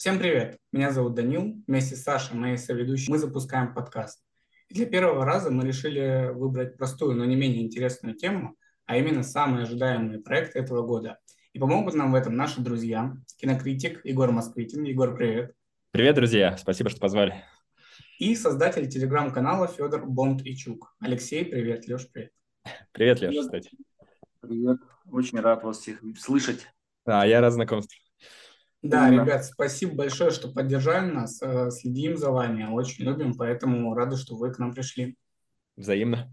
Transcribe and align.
Всем 0.00 0.18
привет! 0.18 0.56
Меня 0.72 0.92
зовут 0.92 1.12
Данил. 1.12 1.62
Вместе 1.66 1.94
с 1.94 2.02
Сашей, 2.04 2.34
моей 2.34 2.56
соведущей, 2.56 3.12
мы 3.12 3.18
запускаем 3.18 3.74
подкаст. 3.74 4.24
И 4.70 4.74
для 4.74 4.86
первого 4.86 5.26
раза 5.26 5.50
мы 5.50 5.62
решили 5.66 6.32
выбрать 6.32 6.78
простую, 6.78 7.18
но 7.18 7.26
не 7.26 7.36
менее 7.36 7.60
интересную 7.60 8.16
тему, 8.16 8.56
а 8.86 8.96
именно 8.96 9.22
самые 9.22 9.64
ожидаемые 9.64 10.20
проекты 10.20 10.58
этого 10.58 10.86
года. 10.86 11.18
И 11.52 11.58
помогут 11.58 11.92
нам 11.96 12.12
в 12.12 12.14
этом 12.14 12.34
наши 12.34 12.62
друзья, 12.62 13.12
кинокритик 13.36 14.02
Егор 14.06 14.32
Москвитин. 14.32 14.84
Егор, 14.84 15.14
привет! 15.14 15.52
Привет, 15.90 16.14
друзья! 16.14 16.56
Спасибо, 16.56 16.88
что 16.88 16.98
позвали. 16.98 17.44
И 18.18 18.34
создатель 18.36 18.88
телеграм-канала 18.88 19.66
Федор 19.66 20.06
Бонд 20.06 20.40
Ичук. 20.46 20.94
Алексей, 21.00 21.44
привет. 21.44 21.86
Леш, 21.86 22.10
привет. 22.10 22.32
Привет, 22.92 23.20
Леш, 23.20 23.36
кстати. 23.44 23.70
Привет. 24.40 24.78
Очень 25.12 25.40
рад 25.40 25.62
вас 25.62 25.80
всех 25.80 26.00
слышать. 26.18 26.66
Да, 27.04 27.26
я 27.26 27.42
рад 27.42 27.52
знакомству. 27.52 27.98
Да, 28.82 29.08
Именно. 29.08 29.24
ребят, 29.24 29.44
спасибо 29.44 29.94
большое, 29.94 30.30
что 30.30 30.48
поддержали 30.48 31.10
нас. 31.10 31.40
Э, 31.42 31.70
следим 31.70 32.16
за 32.16 32.30
вами, 32.30 32.64
очень 32.64 33.04
любим, 33.04 33.34
поэтому 33.34 33.94
рады, 33.94 34.16
что 34.16 34.36
вы 34.36 34.52
к 34.52 34.58
нам 34.58 34.72
пришли. 34.72 35.18
Взаимно. 35.76 36.32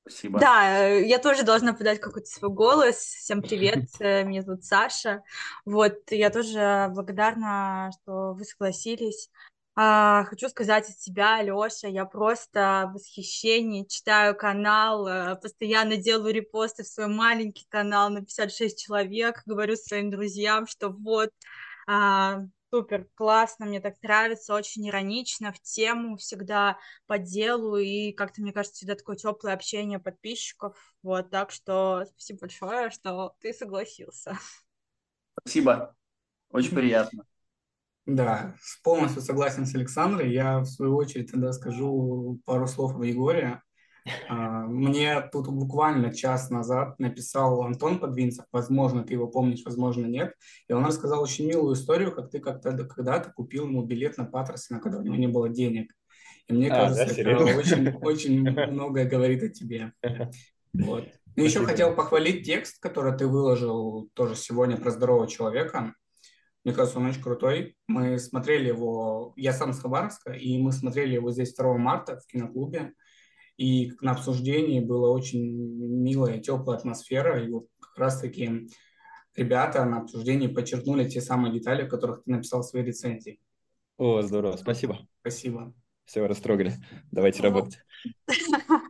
Спасибо. 0.00 0.38
Да, 0.38 0.88
э, 0.88 1.06
я 1.06 1.18
тоже 1.18 1.42
должна 1.42 1.74
подать 1.74 2.00
какой-то 2.00 2.28
свой 2.28 2.50
голос. 2.50 2.96
Всем 2.96 3.42
привет, 3.42 3.88
э, 4.00 4.24
меня 4.24 4.40
зовут 4.40 4.64
Саша. 4.64 5.22
Вот, 5.66 5.98
я 6.10 6.30
тоже 6.30 6.90
благодарна, 6.94 7.90
что 8.00 8.32
вы 8.32 8.44
согласились. 8.44 9.28
А, 9.78 10.24
хочу 10.24 10.48
сказать 10.48 10.88
от 10.88 10.98
себя, 10.98 11.42
Лёша, 11.42 11.88
я 11.88 12.06
просто 12.06 12.86
в 12.88 12.94
восхищении, 12.94 13.84
читаю 13.84 14.34
канал, 14.34 15.38
постоянно 15.42 15.98
делаю 15.98 16.32
репосты 16.32 16.82
в 16.82 16.88
свой 16.88 17.08
маленький 17.08 17.66
канал 17.68 18.08
на 18.08 18.20
56 18.20 18.82
человек, 18.82 19.42
говорю 19.44 19.76
своим 19.76 20.10
друзьям, 20.10 20.66
что 20.66 20.88
вот, 20.88 21.28
а, 21.86 22.42
супер, 22.70 23.08
классно, 23.14 23.66
мне 23.66 23.80
так 23.80 24.02
нравится, 24.02 24.54
очень 24.54 24.88
иронично, 24.88 25.52
в 25.52 25.60
тему, 25.60 26.16
всегда 26.16 26.78
по 27.06 27.18
делу, 27.18 27.76
и 27.76 28.12
как-то, 28.12 28.42
мне 28.42 28.52
кажется, 28.52 28.76
всегда 28.76 28.94
такое 28.94 29.16
теплое 29.16 29.54
общение 29.54 29.98
подписчиков, 29.98 30.76
вот, 31.02 31.30
так 31.30 31.50
что 31.50 32.04
спасибо 32.10 32.40
большое, 32.40 32.90
что 32.90 33.34
ты 33.40 33.52
согласился. 33.52 34.38
Спасибо, 35.38 35.94
очень 36.50 36.74
приятно. 36.74 37.24
Да, 38.06 38.54
полностью 38.84 39.20
согласен 39.20 39.66
с 39.66 39.74
Александрой. 39.74 40.32
Я, 40.32 40.60
в 40.60 40.66
свою 40.66 40.96
очередь, 40.96 41.32
тогда 41.32 41.52
скажу 41.52 42.40
пару 42.44 42.68
слов 42.68 42.96
о 42.96 43.04
Егоре. 43.04 43.62
А, 44.28 44.66
мне 44.66 45.20
тут 45.32 45.48
буквально 45.48 46.14
час 46.14 46.50
назад 46.50 46.98
написал 46.98 47.62
Антон 47.62 47.98
Подвинцев, 47.98 48.44
возможно, 48.52 49.02
ты 49.02 49.14
его 49.14 49.26
помнишь, 49.26 49.62
возможно, 49.64 50.06
нет, 50.06 50.34
и 50.68 50.72
он 50.72 50.84
рассказал 50.84 51.22
очень 51.22 51.46
милую 51.46 51.74
историю, 51.74 52.14
как 52.14 52.30
ты 52.30 52.38
как-то 52.38 52.72
когда-то 52.84 53.32
купил 53.32 53.66
ему 53.66 53.82
билет 53.84 54.16
на 54.16 54.24
Патросина, 54.24 54.80
когда 54.80 54.98
у 54.98 55.02
него 55.02 55.16
не 55.16 55.28
было 55.28 55.48
денег. 55.48 55.92
И 56.46 56.52
мне 56.52 56.70
а, 56.70 56.88
кажется, 56.90 57.24
да, 57.24 57.30
это 57.30 57.44
очень, 57.44 57.88
очень 58.02 58.50
многое 58.50 59.08
говорит 59.08 59.42
о 59.42 59.48
тебе. 59.48 59.92
Вот. 60.72 61.08
Ну, 61.34 61.44
еще 61.44 61.64
хотел 61.64 61.94
похвалить 61.94 62.46
текст, 62.46 62.80
который 62.80 63.16
ты 63.16 63.26
выложил 63.26 64.08
тоже 64.14 64.36
сегодня 64.36 64.76
про 64.76 64.90
здорового 64.90 65.26
человека. 65.26 65.94
Мне 66.64 66.74
кажется, 66.74 66.98
он 66.98 67.06
очень 67.06 67.22
крутой. 67.22 67.76
Мы 67.86 68.18
смотрели 68.18 68.68
его, 68.68 69.32
я 69.36 69.52
сам 69.52 69.72
с 69.72 69.80
Хабаровска, 69.80 70.32
и 70.32 70.58
мы 70.58 70.72
смотрели 70.72 71.14
его 71.14 71.30
здесь 71.30 71.54
2 71.54 71.76
марта 71.76 72.18
в 72.18 72.26
киноклубе. 72.26 72.92
И 73.56 73.92
на 74.00 74.12
обсуждении 74.12 74.80
была 74.80 75.10
очень 75.10 75.50
милая, 76.02 76.38
теплая 76.38 76.78
атмосфера. 76.78 77.42
И 77.42 77.50
вот 77.50 77.66
как 77.80 77.96
раз-таки 77.96 78.68
ребята 79.34 79.84
на 79.84 80.02
обсуждении 80.02 80.46
подчеркнули 80.46 81.08
те 81.08 81.20
самые 81.20 81.52
детали, 81.52 81.82
о 81.82 81.88
которых 81.88 82.24
ты 82.24 82.30
написал 82.30 82.62
в 82.62 82.66
своей 82.66 82.84
рецензии. 82.84 83.40
О, 83.96 84.20
здорово, 84.22 84.56
спасибо. 84.56 85.06
Спасибо. 85.20 85.74
Все, 86.04 86.24
растрогали. 86.26 86.74
Давайте 87.10 87.42
ну, 87.42 87.48
работать. 87.48 87.78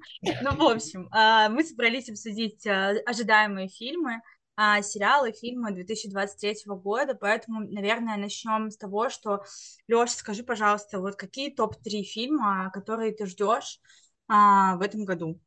Ну, 0.43 0.57
в 0.57 0.63
общем, 0.63 1.09
а, 1.13 1.49
мы 1.49 1.63
собрались 1.63 2.09
обсудить 2.09 2.67
а, 2.67 2.95
ожидаемые 3.07 3.69
фильмы, 3.69 4.21
а, 4.57 4.83
сериалы, 4.83 5.33
фильмы 5.33 5.73
2023 5.73 6.57
года, 6.67 7.15
поэтому, 7.15 7.61
наверное, 7.61 8.17
начнем 8.17 8.71
с 8.71 8.77
того, 8.77 9.09
что, 9.09 9.45
Леша, 9.87 10.15
скажи, 10.15 10.43
пожалуйста, 10.43 10.99
вот 10.99 11.17
какие 11.17 11.51
топ-3 11.51 12.03
фильма, 12.03 12.71
которые 12.73 13.13
ты 13.13 13.27
ждешь 13.27 13.81
а, 14.29 14.77
в 14.77 14.83
этом 14.83 15.05
году? 15.05 15.41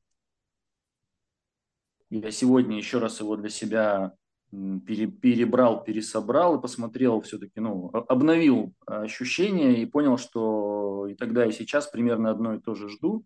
Я 2.09 2.31
сегодня 2.31 2.77
еще 2.77 2.97
раз 2.97 3.19
его 3.19 3.35
для 3.35 3.49
себя 3.49 4.13
пере, 4.51 5.07
перебрал, 5.07 5.83
пересобрал 5.83 6.57
и 6.57 6.61
посмотрел 6.61 7.21
все-таки, 7.21 7.59
ну, 7.59 7.89
обновил 7.89 8.73
ощущения 8.87 9.81
и 9.81 9.85
понял, 9.85 10.17
что 10.17 11.07
и 11.07 11.15
тогда, 11.15 11.45
и 11.45 11.51
сейчас 11.51 11.87
примерно 11.87 12.31
одно 12.31 12.55
и 12.55 12.59
то 12.59 12.73
же 12.73 12.89
жду. 12.89 13.25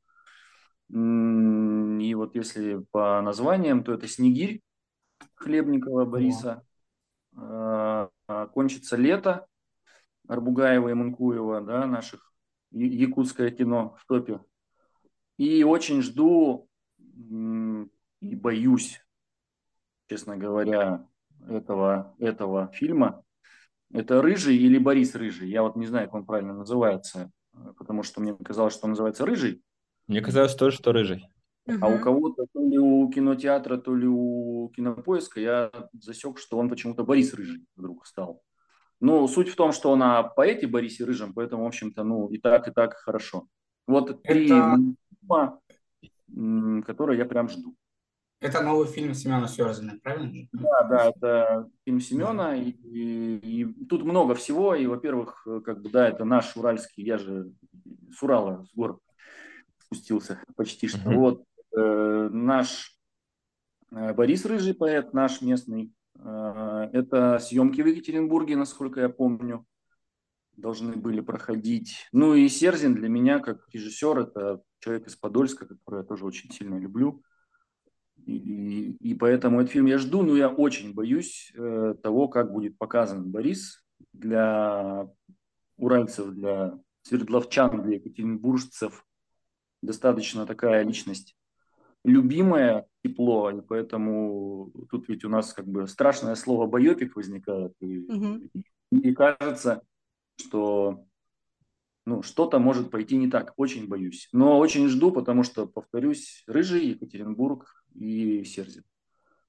И 0.90 2.14
вот 2.16 2.36
если 2.36 2.86
по 2.92 3.22
названиям, 3.22 3.84
то 3.84 3.94
это 3.94 4.08
«Снегирь», 4.08 4.62
Хлебникова 5.36 6.06
Бориса. 6.06 6.66
О. 7.36 8.10
А, 8.28 8.48
кончится 8.48 8.96
лето. 8.96 9.48
Арбугаева 10.28 10.88
и 10.90 10.94
Мункуева, 10.94 11.62
да, 11.62 11.86
наших 11.86 12.32
якутское 12.72 13.52
кино 13.52 13.98
в 14.00 14.06
топе. 14.06 14.40
И 15.38 15.64
очень 15.64 16.02
жду 16.02 16.70
и 17.10 18.36
боюсь, 18.36 19.02
честно 20.08 20.38
говоря, 20.38 21.08
этого, 21.48 22.16
этого 22.20 22.72
фильма. 22.74 23.24
Это 23.92 24.22
Рыжий 24.22 24.58
или 24.58 24.78
Борис 24.78 25.16
Рыжий? 25.16 25.50
Я 25.50 25.64
вот 25.64 25.76
не 25.76 25.86
знаю, 25.86 26.08
как 26.08 26.16
он 26.16 26.26
правильно 26.26 26.54
называется, 26.54 27.32
потому 27.78 28.04
что 28.04 28.22
мне 28.22 28.36
казалось, 28.36 28.74
что 28.74 28.86
он 28.86 28.92
называется 28.92 29.26
Рыжий. 29.26 29.62
Мне 30.08 30.22
казалось 30.22 30.56
тоже, 30.56 30.78
что 30.78 30.92
Рыжий. 30.92 31.28
Угу. 31.66 31.78
А 31.82 31.88
у 31.88 32.00
кого-то, 32.00 32.46
то 32.52 32.62
ли 32.62 32.78
у 32.78 33.10
кинотеатра, 33.10 33.78
то 33.78 33.96
ли 33.96 34.08
у 34.08 34.70
кинопоиска, 34.76 35.40
я 35.40 35.72
засек, 35.94 36.38
что 36.38 36.58
он 36.58 36.70
почему-то 36.70 37.04
Борис 37.04 37.34
Рыжий 37.34 37.66
вдруг 37.76 38.06
стал. 38.06 38.42
Ну, 39.00 39.28
суть 39.28 39.50
в 39.50 39.56
том, 39.56 39.72
что 39.72 39.92
он 39.92 40.02
о 40.02 40.24
поэте 40.24 40.66
Борисе 40.66 41.04
Рыжем, 41.04 41.34
поэтому, 41.34 41.64
в 41.64 41.68
общем-то, 41.68 42.04
ну, 42.04 42.30
и 42.30 42.38
так, 42.38 42.68
и 42.68 42.72
так 42.72 42.96
хорошо. 42.96 43.48
Вот 43.86 44.24
три 44.24 44.46
Это... 44.46 44.78
фильма, 45.24 46.84
которые 46.84 47.18
я 47.18 47.26
прям 47.26 47.50
жду. 47.50 47.76
Это 48.40 48.62
новый 48.62 48.88
фильм 48.88 49.14
Семена 49.14 49.48
Сёрзина, 49.48 50.00
правильно? 50.04 50.48
Да, 50.52 50.84
да, 50.84 51.10
это 51.10 51.70
фильм 51.86 52.02
Семена, 52.02 52.56
и, 52.56 52.72
и, 52.72 53.62
и 53.62 53.86
тут 53.86 54.04
много 54.04 54.36
всего, 54.36 54.76
и, 54.76 54.86
во-первых, 54.86 55.48
как 55.64 55.82
бы, 55.82 55.90
да, 55.90 56.10
это 56.10 56.26
наш 56.26 56.58
уральский, 56.58 57.04
я 57.06 57.18
же 57.18 57.54
с 58.12 58.22
Урала, 58.22 58.66
с 58.66 58.76
гор 58.76 59.00
спустился 59.78 60.42
почти 60.56 60.88
что. 60.90 61.10
Uh-huh. 61.10 61.16
Вот, 61.16 61.44
Э, 61.76 62.30
наш 62.32 62.96
э, 63.92 64.14
Борис 64.14 64.46
Рыжий 64.46 64.74
поэт, 64.74 65.14
наш 65.14 65.42
местный. 65.42 65.92
Э, 66.20 66.90
это 66.94 67.40
съемки 67.40 67.82
в 67.82 67.88
Екатеринбурге, 67.88 68.56
насколько 68.56 69.02
я 69.02 69.10
помню, 69.10 69.66
должны 70.56 70.96
были 70.96 71.22
проходить. 71.22 72.08
Ну 72.12 72.36
и 72.36 72.48
Серзин 72.48 72.94
для 72.94 73.10
меня, 73.10 73.40
как 73.40 73.68
режиссер, 73.72 74.20
это 74.20 74.62
человек 74.84 75.08
из 75.08 75.16
Подольска, 75.16 75.66
который 75.66 76.02
я 76.02 76.04
тоже 76.04 76.26
очень 76.26 76.52
сильно 76.52 76.78
люблю. 76.78 77.24
И, 78.26 78.36
и, 78.36 79.12
и 79.12 79.16
поэтому 79.16 79.62
этот 79.62 79.72
фильм 79.72 79.86
я 79.86 79.98
жду, 79.98 80.24
но 80.24 80.36
я 80.36 80.50
очень 80.50 80.94
боюсь 80.94 81.52
э, 81.56 81.96
того, 82.02 82.28
как 82.28 82.52
будет 82.52 82.78
показан 82.78 83.32
Борис 83.32 83.84
для 84.12 85.08
уральцев, 85.78 86.32
для 86.32 86.80
свердловчан, 87.04 87.82
для 87.84 87.96
екатеринбуржцев. 87.96 89.06
Достаточно 89.82 90.46
такая 90.46 90.84
личность 90.84 91.36
любимое 92.06 92.86
тепло, 93.04 93.50
и 93.50 93.62
поэтому 93.62 94.72
тут 94.90 95.08
ведь 95.08 95.24
у 95.26 95.30
нас 95.30 95.54
как 95.54 95.68
бы 95.68 95.88
страшное 95.88 96.36
слово 96.36 96.68
«байопик» 96.68 97.16
возникает, 97.16 97.74
и, 97.80 98.00
угу. 98.00 98.42
и 98.92 99.14
кажется, 99.14 99.82
что 100.38 101.06
ну, 102.06 102.22
что-то 102.22 102.60
может 102.60 102.92
пойти 102.92 103.18
не 103.18 103.30
так, 103.30 103.54
очень 103.58 103.88
боюсь. 103.88 104.30
Но 104.32 104.60
очень 104.60 104.88
жду, 104.88 105.12
потому 105.12 105.44
что, 105.44 105.66
повторюсь, 105.66 106.44
Рыжий, 106.48 106.90
Екатеринбург 106.90 107.86
и 107.94 108.44
Серзин. 108.44 108.84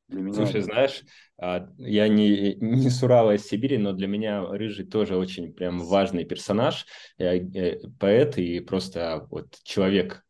Для 0.09 0.21
меня 0.21 0.35
Слушай, 0.35 0.61
это... 0.61 0.65
знаешь, 0.67 1.03
а, 1.39 1.69
я 1.79 2.09
не, 2.09 2.57
не 2.57 2.91
с 2.91 3.03
Урала, 3.03 3.33
а 3.33 3.35
из 3.35 3.47
Сибири, 3.47 3.79
но 3.79 3.93
для 3.93 4.07
меня 4.07 4.45
Рыжий 4.47 4.85
тоже 4.85 5.17
очень 5.17 5.53
прям 5.53 5.79
важный 5.79 6.25
персонаж, 6.25 6.87
э, 7.19 7.39
э, 7.39 7.81
поэт 7.99 8.37
и 8.37 8.61
просто 8.61 9.27
вот 9.31 9.59
человек, 9.63 10.23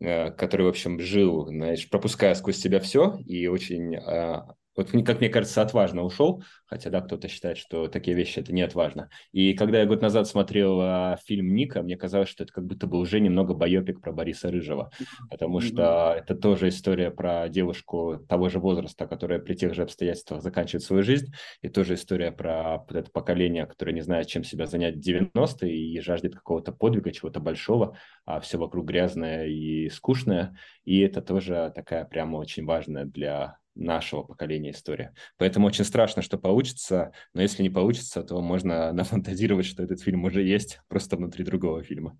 Э, 0.00 0.30
который, 0.32 0.66
в 0.66 0.68
общем, 0.68 0.98
жил, 1.00 1.46
знаешь, 1.46 1.88
пропуская 1.88 2.34
сквозь 2.34 2.58
себя 2.58 2.80
все 2.80 3.16
и 3.26 3.46
очень 3.46 3.94
э, 3.94 4.42
вот 4.76 4.90
как 5.04 5.20
мне 5.20 5.28
кажется, 5.28 5.62
отважно 5.62 6.02
ушел, 6.02 6.42
хотя, 6.66 6.90
да, 6.90 7.00
кто-то 7.00 7.28
считает, 7.28 7.58
что 7.58 7.88
такие 7.88 8.16
вещи 8.16 8.40
это 8.40 8.52
не 8.52 8.62
отважно. 8.62 9.08
И 9.32 9.54
когда 9.54 9.80
я 9.80 9.86
год 9.86 10.02
назад 10.02 10.26
смотрел 10.26 10.80
а, 10.80 11.16
фильм 11.24 11.54
«Ника», 11.54 11.82
мне 11.82 11.96
казалось, 11.96 12.28
что 12.28 12.44
это 12.44 12.52
как 12.52 12.64
будто 12.64 12.86
бы 12.86 12.98
уже 12.98 13.20
немного 13.20 13.54
байопик 13.54 14.00
про 14.00 14.12
Бориса 14.12 14.50
Рыжего, 14.50 14.90
потому 15.30 15.60
что 15.60 16.14
это 16.16 16.34
тоже 16.34 16.68
история 16.68 17.10
про 17.10 17.48
девушку 17.48 18.18
того 18.28 18.48
же 18.48 18.58
возраста, 18.58 19.06
которая 19.06 19.38
при 19.38 19.54
тех 19.54 19.74
же 19.74 19.82
обстоятельствах 19.82 20.42
заканчивает 20.42 20.82
свою 20.82 21.02
жизнь, 21.02 21.32
и 21.62 21.68
тоже 21.68 21.94
история 21.94 22.32
про 22.32 22.78
вот 22.78 22.96
это 22.96 23.10
поколение, 23.10 23.66
которое 23.66 23.92
не 23.92 24.00
знает, 24.00 24.26
чем 24.26 24.44
себя 24.44 24.66
занять 24.66 24.96
в 24.96 25.00
90-е 25.00 25.72
и 25.72 26.00
жаждет 26.00 26.34
какого-то 26.34 26.72
подвига, 26.72 27.12
чего-то 27.12 27.40
большого, 27.40 27.96
а 28.24 28.40
все 28.40 28.58
вокруг 28.58 28.86
грязное 28.86 29.46
и 29.46 29.88
скучное, 29.88 30.56
и 30.84 31.00
это 31.00 31.22
тоже 31.22 31.72
такая 31.74 32.04
прямо 32.04 32.36
очень 32.36 32.64
важная 32.64 33.04
для 33.04 33.58
нашего 33.74 34.22
поколения 34.22 34.70
история. 34.70 35.14
Поэтому 35.36 35.66
очень 35.66 35.84
страшно, 35.84 36.22
что 36.22 36.38
получится, 36.38 37.12
но 37.32 37.42
если 37.42 37.62
не 37.62 37.70
получится, 37.70 38.22
то 38.22 38.40
можно 38.40 38.92
нафантазировать, 38.94 39.66
что 39.66 39.82
этот 39.82 40.00
фильм 40.00 40.24
уже 40.24 40.42
есть, 40.42 40.80
просто 40.88 41.16
внутри 41.16 41.44
другого 41.44 41.82
фильма. 41.82 42.16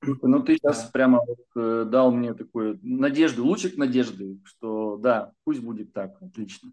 Ну, 0.00 0.42
ты 0.42 0.54
сейчас 0.54 0.90
прямо 0.92 1.20
вот, 1.26 1.38
э, 1.56 1.84
дал 1.84 2.12
мне 2.12 2.32
такую 2.32 2.78
надежду, 2.82 3.44
лучик 3.44 3.76
надежды, 3.76 4.38
что 4.44 4.96
да, 4.96 5.32
пусть 5.44 5.60
будет 5.60 5.92
так, 5.92 6.22
отлично. 6.22 6.72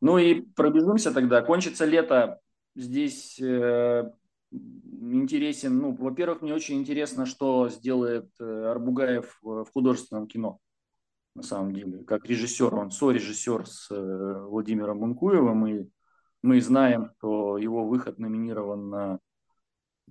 Ну 0.00 0.18
и 0.18 0.42
пробежимся 0.42 1.12
тогда. 1.12 1.42
Кончится 1.42 1.84
лето. 1.84 2.38
Здесь 2.76 3.40
э, 3.40 4.12
интересен, 4.52 5.78
ну, 5.78 5.96
во-первых, 5.96 6.42
мне 6.42 6.54
очень 6.54 6.76
интересно, 6.76 7.26
что 7.26 7.68
сделает 7.70 8.30
э, 8.38 8.70
Арбугаев 8.70 9.36
в 9.42 9.66
художественном 9.72 10.28
кино 10.28 10.60
на 11.38 11.44
самом 11.44 11.72
деле, 11.72 12.02
как 12.04 12.26
режиссер. 12.26 12.74
Он 12.74 12.90
сорежиссер 12.90 13.66
с 13.66 13.90
э, 13.90 14.44
Владимиром 14.48 14.98
Мункуевым, 14.98 15.66
и 15.68 15.88
мы 16.42 16.60
знаем, 16.60 17.12
что 17.18 17.58
его 17.58 17.86
выход 17.86 18.18
номинирован 18.18 18.90
на 18.90 19.18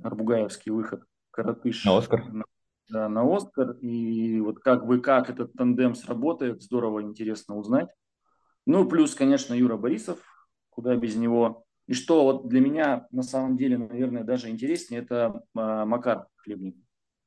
Арбугаевский 0.02 0.72
выход 0.72 1.04
«Коротыш». 1.32 1.84
На 1.84 1.98
Оскар. 1.98 2.26
На, 2.32 2.46
да, 2.90 3.10
на 3.10 3.36
Оскар. 3.36 3.72
И 3.82 4.40
вот 4.40 4.60
как 4.60 4.86
бы 4.86 5.02
как 5.02 5.30
этот 5.30 5.52
тандем 5.54 5.96
сработает, 5.96 6.64
здорово, 6.64 7.02
интересно 7.02 7.58
узнать. 7.58 7.90
Ну, 8.66 8.88
плюс, 8.88 9.14
конечно, 9.14 9.54
Юра 9.54 9.76
Борисов, 9.76 10.20
куда 10.70 10.96
без 10.96 11.18
него. 11.18 11.66
И 11.88 11.94
что 11.94 12.24
вот 12.24 12.48
для 12.48 12.62
меня 12.62 13.08
на 13.12 13.24
самом 13.24 13.58
деле, 13.58 13.78
наверное, 13.78 14.24
даже 14.24 14.50
интереснее, 14.50 15.02
это 15.02 15.42
а, 15.56 15.86
Макар 15.86 16.28
Хлебник. 16.38 16.78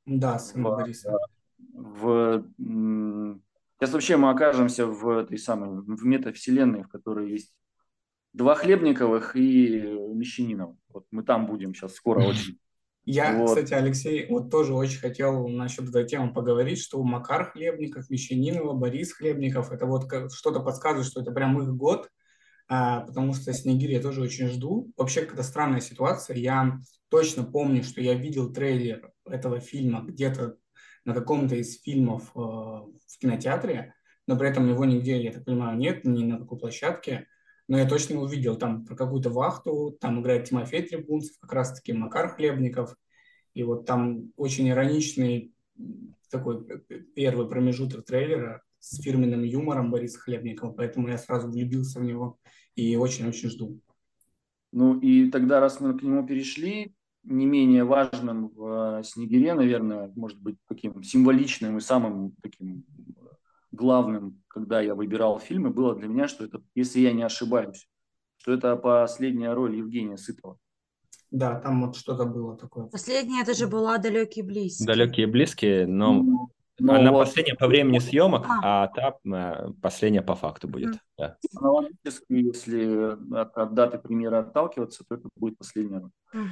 Да, 0.07 0.39
сын 0.39 0.63
Бориса. 0.63 1.19
В, 1.75 2.47
Сейчас 3.81 3.95
вообще 3.95 4.19
мы 4.19 4.29
окажемся 4.29 4.85
в 4.85 5.09
этой 5.09 5.39
самой, 5.39 5.81
в 5.81 6.05
метавселенной, 6.05 6.83
в 6.83 6.89
которой 6.89 7.31
есть 7.31 7.55
два 8.35 8.55
Хлебниковых 8.55 9.35
и 9.37 9.81
Мещанинов. 10.15 10.77
Вот 10.91 11.07
мы 11.11 11.23
там 11.23 11.47
будем 11.47 11.75
сейчас 11.75 11.95
скоро 11.95 12.21
очень. 12.21 12.59
Я, 13.07 13.35
вот. 13.39 13.49
кстати, 13.49 13.73
Алексей, 13.73 14.27
вот 14.29 14.51
тоже 14.51 14.75
очень 14.75 14.99
хотел 14.99 15.49
насчет 15.49 15.89
этой 15.89 16.07
темы 16.07 16.35
поговорить, 16.35 16.79
что 16.79 17.03
Макар 17.03 17.51
Хлебников, 17.51 18.11
Мещанинова, 18.11 18.75
Борис 18.75 19.15
Хлебников, 19.15 19.73
это 19.73 19.87
вот 19.87 20.05
что-то 20.31 20.61
подсказывает, 20.61 21.07
что 21.07 21.23
это 21.23 21.33
прям 21.33 21.61
их 21.63 21.71
год, 21.71 22.11
а, 22.69 23.01
потому 23.01 23.33
что 23.33 23.53
Снегирь 23.55 23.93
я 23.93 24.03
тоже 24.03 24.21
очень 24.21 24.49
жду. 24.49 24.93
Вообще, 24.99 25.23
какая-то 25.23 25.43
странная 25.43 25.81
ситуация. 25.81 26.37
Я 26.37 26.79
точно 27.09 27.45
помню, 27.45 27.83
что 27.83 28.03
я 28.03 28.13
видел 28.13 28.53
трейлер 28.53 29.11
этого 29.25 29.59
фильма 29.59 30.03
где-то 30.03 30.59
на 31.05 31.15
каком-то 31.15 31.57
из 31.57 31.81
фильмов 31.81 32.31
э, 32.35 32.39
в 32.39 33.19
кинотеатре, 33.21 33.95
но 34.27 34.39
при 34.39 34.49
этом 34.49 34.69
его 34.69 34.85
нигде, 34.85 35.23
я 35.23 35.33
так 35.33 35.45
понимаю, 35.45 35.77
нет, 35.77 36.05
ни 36.05 36.25
на 36.25 36.39
какой 36.39 36.59
площадке. 36.59 37.27
Но 37.69 37.79
я 37.79 37.89
точно 37.89 38.15
его 38.15 38.27
видел 38.27 38.57
там 38.57 38.85
про 38.85 38.97
какую-то 38.97 39.31
вахту, 39.31 39.97
там 40.01 40.21
играет 40.21 40.49
Тимофей 40.49 40.83
Трибунцев, 40.83 41.39
как 41.41 41.53
раз-таки 41.53 41.93
Макар 41.93 42.35
Хлебников. 42.35 42.97
И 43.55 43.63
вот 43.63 43.87
там 43.87 44.33
очень 44.37 44.69
ироничный 44.69 45.55
такой 46.31 46.65
первый 47.15 47.49
промежуток 47.49 48.05
трейлера 48.05 48.63
с 48.79 49.01
фирменным 49.01 49.43
юмором 49.43 49.91
Бориса 49.91 50.19
Хлебникова, 50.19 50.73
поэтому 50.73 51.09
я 51.09 51.19
сразу 51.19 51.49
влюбился 51.49 52.01
в 52.01 52.05
него 52.05 52.39
и 52.75 52.97
очень-очень 52.97 53.51
жду. 53.51 53.81
Ну 54.73 54.99
и 55.01 55.31
тогда, 55.31 55.61
раз 55.61 55.81
мы 55.81 55.99
к 55.99 56.03
нему 56.03 56.27
перешли, 56.27 56.95
не 57.23 57.47
менее 57.47 57.85
важным 57.85 58.49
в 58.49 59.03
«Снегире», 59.05 59.55
наверное, 59.55 60.13
может 60.17 60.41
быть, 60.41 60.57
таким 60.69 61.03
символичным 61.03 61.79
и 61.79 61.81
самым 61.81 62.33
таким 62.43 62.85
главным, 63.73 64.43
когда 64.49 64.81
я 64.81 64.95
выбирал 64.95 65.39
фильмы, 65.39 65.71
было 65.71 65.95
для 65.95 66.09
меня, 66.09 66.29
что 66.29 66.45
это, 66.45 66.63
если 66.75 67.01
я 67.01 67.13
не 67.13 67.23
ошибаюсь, 67.23 67.89
что 68.39 68.53
это 68.53 68.77
последняя 68.77 69.53
роль 69.53 69.77
Евгения 69.77 70.17
Сытова. 70.17 70.57
Да, 71.31 71.61
там 71.61 71.87
вот 71.87 71.97
что-то 71.97 72.25
было 72.25 72.57
такое. 72.57 72.87
Последняя 72.87 73.43
это 73.43 73.55
же 73.55 73.69
была 73.69 73.99
«Далекие 73.99 74.45
близкие». 74.45 74.87
«Далекие 74.87 75.27
близкие», 75.27 75.87
но 75.87 76.15
ну, 76.15 76.51
но 76.81 76.95
Она 76.95 77.13
вот... 77.13 77.27
последняя 77.27 77.55
по 77.55 77.67
времени 77.67 77.99
съемок, 77.99 78.47
а, 78.49 78.85
а 78.85 78.89
та 78.89 79.15
э, 79.25 79.71
последняя 79.83 80.23
по 80.23 80.35
факту 80.35 80.67
будет. 80.67 80.95
Mm. 80.95 80.99
Да. 81.19 81.37
Аналогически, 81.57 82.33
если 82.33 83.17
от, 83.35 83.57
от 83.57 83.75
даты 83.75 83.99
премьеры 83.99 84.39
отталкиваться, 84.39 85.05
то 85.07 85.17
это 85.17 85.29
будет 85.37 85.59
последняя. 85.59 86.11
Mm-hmm. 86.35 86.47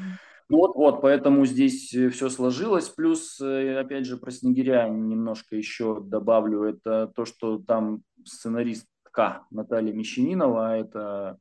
Ну 0.51 0.59
вот, 0.59 0.77
вот, 0.77 1.03
поэтому 1.03 1.45
здесь 1.45 1.93
э, 1.95 2.09
все 2.09 2.31
сложилось. 2.31 2.89
Плюс, 2.89 3.39
э, 3.41 3.79
опять 3.79 4.07
же, 4.07 4.17
про 4.17 4.31
Снегиря 4.31 4.89
немножко 4.89 5.57
еще 5.57 6.01
добавлю. 6.01 6.63
Это 6.63 7.13
то, 7.15 7.27
что 7.27 7.59
там 7.59 8.03
сценаристка 8.25 9.47
Наталья 9.51 9.93
Мещанинова, 9.93 10.71
а 10.71 10.77
это 10.77 11.39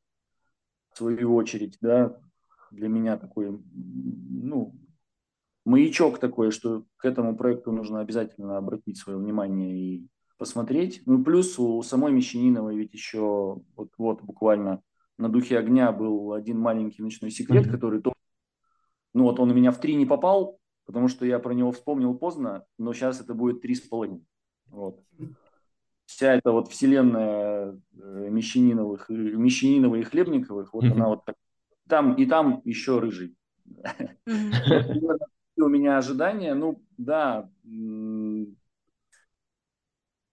в 0.92 0.98
свою 0.98 1.36
очередь, 1.36 1.78
да, 1.80 2.20
для 2.72 2.90
меня 2.90 3.18
такой, 3.18 3.58
ну, 3.74 4.76
маячок 5.64 6.20
такой, 6.20 6.52
что 6.52 6.84
к 6.98 7.06
этому 7.06 7.38
проекту 7.38 7.72
нужно 7.72 8.02
обязательно 8.02 8.58
обратить 8.58 8.98
свое 8.98 9.18
внимание 9.18 9.78
и 9.78 10.08
посмотреть. 10.38 11.02
Ну, 11.06 11.24
плюс 11.24 11.58
у 11.60 11.82
самой 11.82 12.12
Мещаниновой 12.12 12.78
ведь 12.78 12.94
еще 12.94 13.62
вот, 13.76 13.90
вот 13.98 14.22
буквально 14.22 14.82
на 15.18 15.30
духе 15.30 15.58
огня 15.58 15.92
был 15.92 16.34
один 16.34 16.60
маленький 16.60 17.02
ночной 17.02 17.32
секрет, 17.32 17.68
mm-hmm. 17.68 17.72
который 17.72 18.02
тоже 18.02 18.16
ну 19.14 19.24
вот 19.24 19.40
он 19.40 19.52
у 19.52 19.54
меня 19.54 19.72
в 19.72 19.80
три 19.80 19.96
не 19.96 20.06
попал, 20.06 20.60
потому 20.86 21.08
что 21.08 21.26
я 21.26 21.40
про 21.40 21.54
него 21.54 21.72
вспомнил 21.72 22.16
поздно, 22.16 22.66
но 22.78 22.94
сейчас 22.94 23.22
это 23.22 23.34
будет 23.34 23.62
три 23.62 23.76
с 23.76 23.82
половиной. 23.82 24.26
Вот. 24.68 25.04
Вся 26.06 26.36
эта 26.36 26.52
вот 26.52 26.70
вселенная 26.70 27.80
э, 28.00 28.30
Мещаниновых, 28.30 29.10
Мещаниновых 29.10 30.02
и 30.02 30.04
Хлебниковых, 30.04 30.74
вот 30.74 30.86
mm-hmm. 30.86 30.92
она 30.94 31.08
вот 31.10 31.26
так. 31.26 31.36
Там 31.88 32.16
и 32.16 32.26
там 32.26 32.62
еще 32.64 33.00
рыжий. 33.00 33.36
Mm-hmm. 34.26 35.18
У 35.58 35.68
меня 35.68 35.98
ожидания, 35.98 36.54
ну 36.54 36.84
да, 36.98 37.50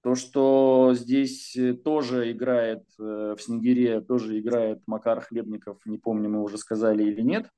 то, 0.04 0.14
что 0.14 0.92
здесь 0.94 1.56
тоже 1.82 2.30
играет 2.30 2.84
э, 2.98 3.34
в 3.36 3.40
Снегире, 3.40 4.02
тоже 4.02 4.38
играет 4.38 4.82
Макар 4.86 5.22
Хлебников, 5.22 5.78
не 5.86 5.96
помню, 5.96 6.28
мы 6.28 6.42
уже 6.42 6.58
сказали 6.58 7.04
или 7.04 7.22
нет, 7.22 7.48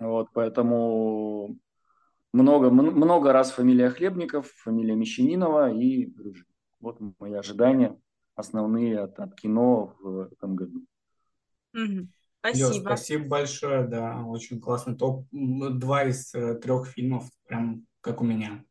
вот, 0.00 0.28
поэтому 0.32 1.56
много, 2.32 2.70
много 2.70 3.32
раз 3.32 3.50
фамилия 3.50 3.90
Хлебников, 3.90 4.50
фамилия 4.56 4.94
Мещанинова 4.94 5.72
и 5.72 6.14
Рыжий. 6.16 6.46
Вот 6.80 6.98
мои 7.18 7.34
ожидания 7.34 7.98
основные 8.34 9.00
от, 9.00 9.18
от 9.18 9.34
кино 9.34 9.96
в 10.00 10.32
этом 10.32 10.54
году. 10.54 10.84
Спасибо. 12.40 12.68
Леш, 12.68 12.76
спасибо 12.76 13.28
большое, 13.28 13.86
да, 13.86 14.22
очень 14.24 14.60
классный 14.60 14.96
топ. 14.96 15.26
Два 15.32 16.04
из 16.04 16.32
э, 16.34 16.54
трех 16.54 16.86
фильмов, 16.86 17.28
прям 17.46 17.84
как 18.00 18.20
у 18.20 18.24
меня. 18.24 18.64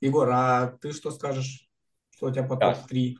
Егор, 0.00 0.28
а 0.30 0.78
ты 0.80 0.92
что 0.92 1.10
скажешь? 1.10 1.68
Что 2.10 2.26
у 2.26 2.30
тебя 2.30 2.44
по 2.44 2.56
топ-3? 2.56 3.16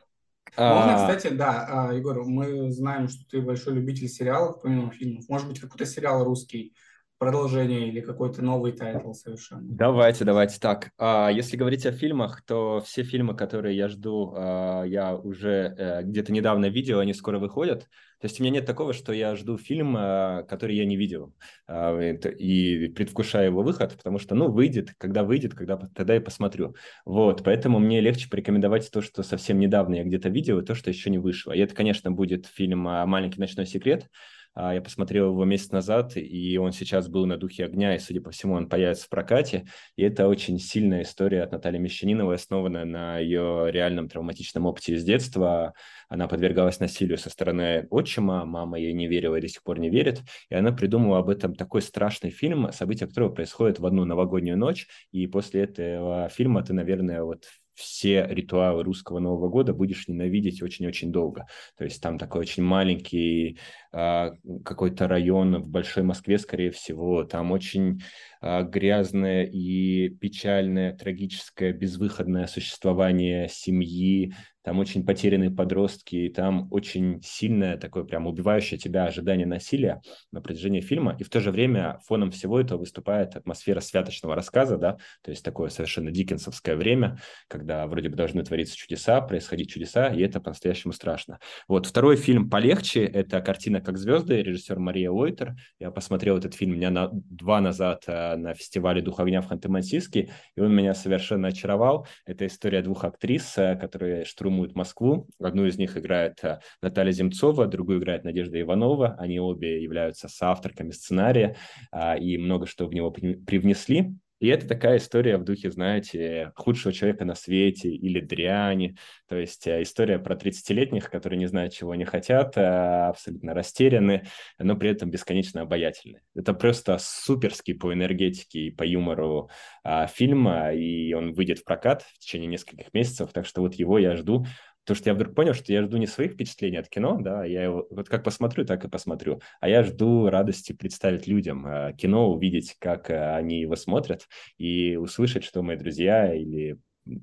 Можно, 0.57 0.95
а... 0.95 1.07
кстати, 1.07 1.33
да, 1.33 1.89
а, 1.89 1.93
Егор, 1.93 2.23
мы 2.25 2.71
знаем, 2.71 3.07
что 3.07 3.25
ты 3.29 3.41
большой 3.41 3.75
любитель 3.75 4.07
сериалов, 4.07 4.61
помимо 4.61 4.91
фильмов. 4.91 5.29
Может 5.29 5.47
быть, 5.47 5.59
какой-то 5.59 5.85
сериал 5.85 6.23
русский, 6.23 6.75
продолжение 7.23 7.87
или 7.87 8.01
какой-то 8.01 8.43
новый 8.43 8.73
title 8.73 9.13
совершенно. 9.13 9.63
Давайте, 9.63 10.25
давайте 10.25 10.59
так. 10.59 10.91
А, 10.97 11.29
если 11.29 11.57
говорить 11.57 11.85
о 11.85 11.91
фильмах, 11.91 12.43
то 12.45 12.81
все 12.85 13.03
фильмы, 13.03 13.35
которые 13.35 13.77
я 13.77 13.87
жду, 13.87 14.33
а, 14.35 14.83
я 14.83 15.15
уже 15.15 15.75
а, 15.77 16.01
где-то 16.03 16.31
недавно 16.33 16.67
видел, 16.67 16.99
они 16.99 17.13
скоро 17.13 17.39
выходят. 17.39 17.87
То 18.23 18.27
есть 18.27 18.39
у 18.39 18.43
меня 18.43 18.53
нет 18.53 18.65
такого, 18.65 18.93
что 18.93 19.11
я 19.11 19.35
жду 19.35 19.57
фильм, 19.57 19.95
а, 19.97 20.43
который 20.43 20.77
я 20.77 20.85
не 20.85 20.95
видел, 20.95 21.33
а, 21.67 21.99
и 21.99 22.87
предвкушаю 22.87 23.47
его 23.47 23.63
выход, 23.63 23.95
потому 23.97 24.17
что, 24.17 24.33
ну, 24.33 24.49
выйдет, 24.49 24.93
когда 24.97 25.23
выйдет, 25.23 25.53
когда 25.53 25.75
тогда 25.75 26.13
я 26.13 26.21
посмотрю. 26.21 26.73
Вот, 27.03 27.43
поэтому 27.43 27.79
мне 27.79 27.99
легче 27.99 28.29
порекомендовать 28.29 28.89
то, 28.91 29.01
что 29.01 29.23
совсем 29.23 29.59
недавно 29.59 29.95
я 29.95 30.03
где-то 30.05 30.29
видел, 30.29 30.59
и 30.59 30.65
то, 30.65 30.73
что 30.73 30.89
еще 30.89 31.09
не 31.09 31.17
вышло. 31.17 31.51
И 31.51 31.59
это, 31.59 31.75
конечно, 31.75 32.11
будет 32.11 32.45
фильм 32.45 32.79
«Маленький 32.79 33.41
ночной 33.41 33.65
секрет», 33.65 34.09
Я 34.55 34.81
посмотрел 34.81 35.29
его 35.31 35.45
месяц 35.45 35.71
назад, 35.71 36.15
и 36.15 36.57
он 36.57 36.73
сейчас 36.73 37.07
был 37.07 37.25
на 37.25 37.37
«Духе 37.37 37.65
огня», 37.65 37.95
и, 37.95 37.99
судя 37.99 38.21
по 38.21 38.29
всему, 38.29 38.53
он 38.53 38.69
появится 38.69 39.05
в 39.05 39.09
прокате. 39.09 39.65
И 39.95 40.03
это 40.03 40.27
очень 40.27 40.59
сильная 40.59 41.01
история 41.01 41.41
от 41.43 41.51
Натальи 41.51 41.79
Мещаниновой, 41.79 42.35
основанная 42.35 42.85
на 42.85 43.17
ее 43.17 43.71
реальном 43.71 44.09
травматичном 44.09 44.67
опыте 44.67 44.93
из 44.93 45.03
детства. 45.03 45.73
Она 46.07 46.27
подвергалась 46.27 46.79
насилию 46.79 47.17
со 47.17 47.31
стороны 47.31 47.87
отчима, 47.89 48.45
мама 48.45 48.77
ей 48.77 48.93
не 48.93 49.07
верила 49.07 49.37
и 49.37 49.41
до 49.41 49.47
сих 49.47 49.63
пор 49.63 49.79
не 49.79 49.89
верит. 49.89 50.21
И 50.49 50.55
она 50.55 50.71
придумала 50.71 51.17
об 51.17 51.29
этом 51.29 51.55
такой 51.55 51.81
страшный 51.81 52.29
фильм, 52.29 52.71
события 52.71 53.07
которого 53.07 53.29
происходят 53.29 53.79
в 53.79 53.85
одну 53.87 54.05
новогоднюю 54.05 54.57
ночь. 54.57 54.87
И 55.11 55.25
после 55.25 55.63
этого 55.63 56.29
фильма 56.29 56.63
ты, 56.63 56.73
наверное, 56.73 57.23
вот 57.23 57.45
все 57.73 58.25
ритуалы 58.29 58.83
русского 58.83 59.19
Нового 59.19 59.49
года 59.49 59.73
будешь 59.73 60.07
ненавидеть 60.07 60.61
очень-очень 60.61 61.11
долго. 61.11 61.45
То 61.77 61.83
есть 61.83 62.01
там 62.01 62.17
такой 62.17 62.41
очень 62.41 62.63
маленький 62.63 63.59
э, 63.91 64.31
какой-то 64.63 65.07
район 65.07 65.61
в 65.61 65.69
Большой 65.69 66.03
Москве, 66.03 66.37
скорее 66.37 66.71
всего, 66.71 67.23
там 67.23 67.51
очень 67.51 68.01
э, 68.41 68.63
грязное 68.63 69.43
и 69.43 70.09
печальное, 70.09 70.93
трагическое, 70.93 71.73
безвыходное 71.73 72.47
существование 72.47 73.49
семьи, 73.49 74.33
там 74.63 74.79
очень 74.79 75.05
потерянные 75.05 75.51
подростки, 75.51 76.15
и 76.15 76.29
там 76.29 76.67
очень 76.71 77.21
сильное 77.23 77.77
такое 77.77 78.03
прям 78.03 78.27
убивающее 78.27 78.77
тебя 78.77 79.05
ожидание 79.05 79.45
насилия 79.45 80.01
на 80.31 80.41
протяжении 80.41 80.81
фильма, 80.81 81.15
и 81.19 81.23
в 81.23 81.29
то 81.29 81.39
же 81.39 81.51
время 81.51 81.99
фоном 82.05 82.31
всего 82.31 82.59
этого 82.59 82.79
выступает 82.79 83.35
атмосфера 83.35 83.79
святочного 83.79 84.35
рассказа, 84.35 84.77
да, 84.77 84.97
то 85.21 85.31
есть 85.31 85.43
такое 85.43 85.69
совершенно 85.69 86.11
диккенсовское 86.11 86.75
время, 86.75 87.17
когда 87.47 87.85
вроде 87.87 88.09
бы 88.09 88.15
должны 88.15 88.43
твориться 88.43 88.75
чудеса, 88.75 89.21
происходить 89.21 89.69
чудеса, 89.69 90.07
и 90.07 90.21
это 90.21 90.39
по-настоящему 90.39 90.93
страшно. 90.93 91.39
Вот 91.67 91.85
второй 91.85 92.15
фильм 92.15 92.49
полегче, 92.49 93.05
это 93.05 93.41
картина 93.41 93.81
«Как 93.81 93.97
звезды», 93.97 94.41
режиссер 94.41 94.79
Мария 94.79 95.11
Лойтер. 95.11 95.55
Я 95.79 95.91
посмотрел 95.91 96.37
этот 96.37 96.53
фильм 96.53 96.75
дня 96.75 96.89
на 96.89 97.09
два 97.11 97.61
назад 97.61 98.03
э, 98.07 98.35
на 98.35 98.53
фестивале 98.53 99.01
«Дух 99.01 99.19
огня» 99.19 99.41
в 99.41 99.51
Ханты-Мансийске, 99.51 100.29
и 100.55 100.59
он 100.61 100.73
меня 100.73 100.93
совершенно 100.93 101.49
очаровал. 101.49 102.07
Это 102.25 102.47
история 102.47 102.81
двух 102.81 103.03
актрис, 103.03 103.57
э, 103.57 103.75
которые 103.75 104.25
штурмуют 104.25 104.52
штурмуют 104.53 104.75
Москву. 104.75 105.27
Одну 105.39 105.65
из 105.65 105.77
них 105.77 105.97
играет 105.97 106.43
э, 106.43 106.59
Наталья 106.81 107.11
Земцова, 107.11 107.65
другую 107.65 107.99
играет 107.99 108.23
Надежда 108.23 108.61
Иванова. 108.61 109.15
Они 109.17 109.39
обе 109.39 109.81
являются 109.81 110.27
соавторками 110.27 110.91
сценария 110.91 111.55
а, 111.91 112.15
и 112.15 112.37
много 112.37 112.67
что 112.67 112.85
в 112.85 112.93
него 112.93 113.11
привнесли. 113.11 114.15
И 114.43 114.47
это 114.47 114.67
такая 114.67 114.97
история 114.97 115.37
в 115.37 115.45
духе, 115.45 115.71
знаете, 115.71 116.51
худшего 116.57 116.91
человека 116.91 117.23
на 117.23 117.33
свете 117.33 117.87
или 117.87 118.19
дряни. 118.19 118.97
То 119.29 119.37
есть 119.37 119.65
э, 119.67 119.83
история 119.83 120.19
про 120.19 120.35
30-летних, 120.35 121.09
которые 121.09 121.39
не 121.39 121.45
знают, 121.45 121.71
чего 121.71 121.91
они 121.91 122.03
хотят, 122.03 122.57
э, 122.57 122.61
абсолютно 122.61 123.53
растеряны, 123.53 124.25
но 124.59 124.75
при 124.75 124.89
этом 124.89 125.09
бесконечно 125.09 125.61
обаятельны. 125.61 126.19
Это 126.35 126.53
просто 126.53 126.97
суперский 126.99 127.73
по 127.73 127.93
энергетике 127.93 128.59
и 128.59 128.69
по 128.69 128.83
юмору 128.83 129.49
а, 129.81 130.07
фильма, 130.07 130.73
и 130.73 131.13
он 131.13 131.31
выйдет 131.31 131.59
в 131.59 131.63
прокат 131.63 132.01
в 132.01 132.19
течение 132.19 132.49
нескольких 132.49 132.93
месяцев, 132.93 133.31
так 133.31 133.45
что 133.45 133.61
вот 133.61 133.75
его 133.75 133.97
я 133.97 134.17
жду 134.17 134.45
Потому 134.83 134.97
что 134.97 135.09
я 135.09 135.13
вдруг 135.13 135.33
понял, 135.33 135.53
что 135.53 135.71
я 135.71 135.83
жду 135.83 135.97
не 135.97 136.07
своих 136.07 136.33
впечатлений 136.33 136.77
от 136.77 136.89
кино, 136.89 137.17
да, 137.21 137.45
я 137.45 137.63
его 137.63 137.87
вот 137.89 138.09
как 138.09 138.23
посмотрю, 138.23 138.65
так 138.65 138.83
и 138.83 138.89
посмотрю, 138.89 139.41
а 139.61 139.69
я 139.69 139.83
жду 139.83 140.29
радости 140.29 140.73
представить 140.73 141.25
людям 141.25 141.65
э, 141.65 141.93
кино, 141.97 142.29
увидеть, 142.29 142.75
как 142.79 143.09
э, 143.09 143.35
они 143.35 143.61
его 143.61 143.75
смотрят, 143.75 144.27
и 144.57 144.97
услышать, 144.97 145.45
что 145.45 145.61
мои 145.61 145.77
друзья 145.77 146.33
или 146.33 146.77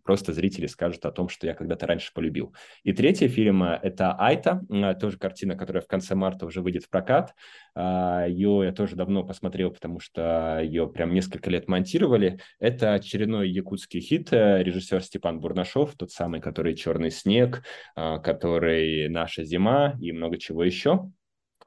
просто 0.05 0.33
зрители 0.33 0.67
скажут 0.67 1.05
о 1.07 1.13
том, 1.13 1.29
что 1.29 1.47
я 1.47 1.55
когда-то 1.55 1.87
раньше 1.87 2.13
полюбил. 2.13 2.55
И 2.83 2.93
третий 2.93 3.29
фильм 3.29 3.63
э,– 3.63 3.79
это 3.83 4.13
«Айта», 4.13 4.63
э, 4.71 4.95
тоже 4.95 5.19
картина, 5.19 5.57
которая 5.57 5.83
в 5.83 5.87
конце 5.87 6.15
марта 6.15 6.47
уже 6.47 6.61
выйдет 6.61 6.85
в 6.85 6.91
прокат. 6.91 7.35
А, 7.75 8.27
ее 8.27 8.63
я 8.65 8.73
тоже 8.73 8.97
давно 8.97 9.25
посмотрел, 9.25 9.71
потому 9.71 10.01
что 10.01 10.61
ее 10.63 10.89
прям 10.89 11.15
несколько 11.15 11.51
лет 11.51 11.69
монтировали. 11.69 12.41
Это 12.59 12.95
очередной 12.95 13.49
якутский 13.51 14.01
хит, 14.01 14.33
э, 14.33 14.63
режиссер 14.63 15.03
Степан 15.03 15.41
Бурнашов, 15.41 15.95
тот 15.97 16.11
самый, 16.11 16.41
который 16.41 16.75
«Черный 16.75 17.11
снег», 17.11 17.63
который 17.95 19.09
«Наша 19.09 19.45
зима» 19.45 19.95
и 20.01 20.13
много 20.13 20.39
чего 20.39 20.65
еще. 20.65 21.11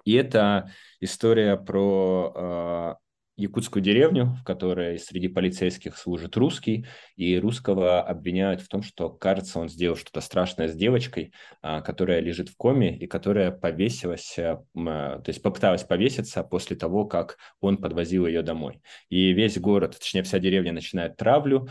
И 0.06 0.14
это 0.14 0.72
история 1.00 1.56
про 1.56 3.00
якутскую 3.44 3.84
деревню, 3.84 4.38
в 4.40 4.44
которой 4.44 4.98
среди 4.98 5.28
полицейских 5.28 5.98
служит 5.98 6.36
русский, 6.38 6.86
и 7.16 7.38
русского 7.38 8.02
обвиняют 8.02 8.62
в 8.62 8.68
том, 8.68 8.82
что, 8.82 9.10
кажется, 9.10 9.60
он 9.60 9.70
сделал 9.70 9.96
что-то 9.96 10.22
страшное 10.22 10.68
с 10.68 10.76
девочкой, 10.76 11.34
а, 11.62 11.82
которая 11.82 12.20
лежит 12.20 12.50
в 12.50 12.58
коме 12.58 12.98
и 12.98 13.06
которая 13.06 13.52
повесилась, 13.52 14.38
э, 14.38 14.58
а, 14.76 15.20
то 15.20 15.30
есть 15.30 15.42
попыталась 15.42 15.84
повеситься 15.84 16.44
после 16.44 16.76
того, 16.76 17.06
как 17.06 17.38
он 17.60 17.78
подвозил 17.78 18.26
ее 18.26 18.42
домой. 18.42 18.82
И 19.10 19.34
весь 19.34 19.60
город, 19.60 19.98
точнее 20.00 20.24
вся 20.24 20.40
деревня 20.40 20.74
начинает 20.74 21.18
травлю, 21.18 21.68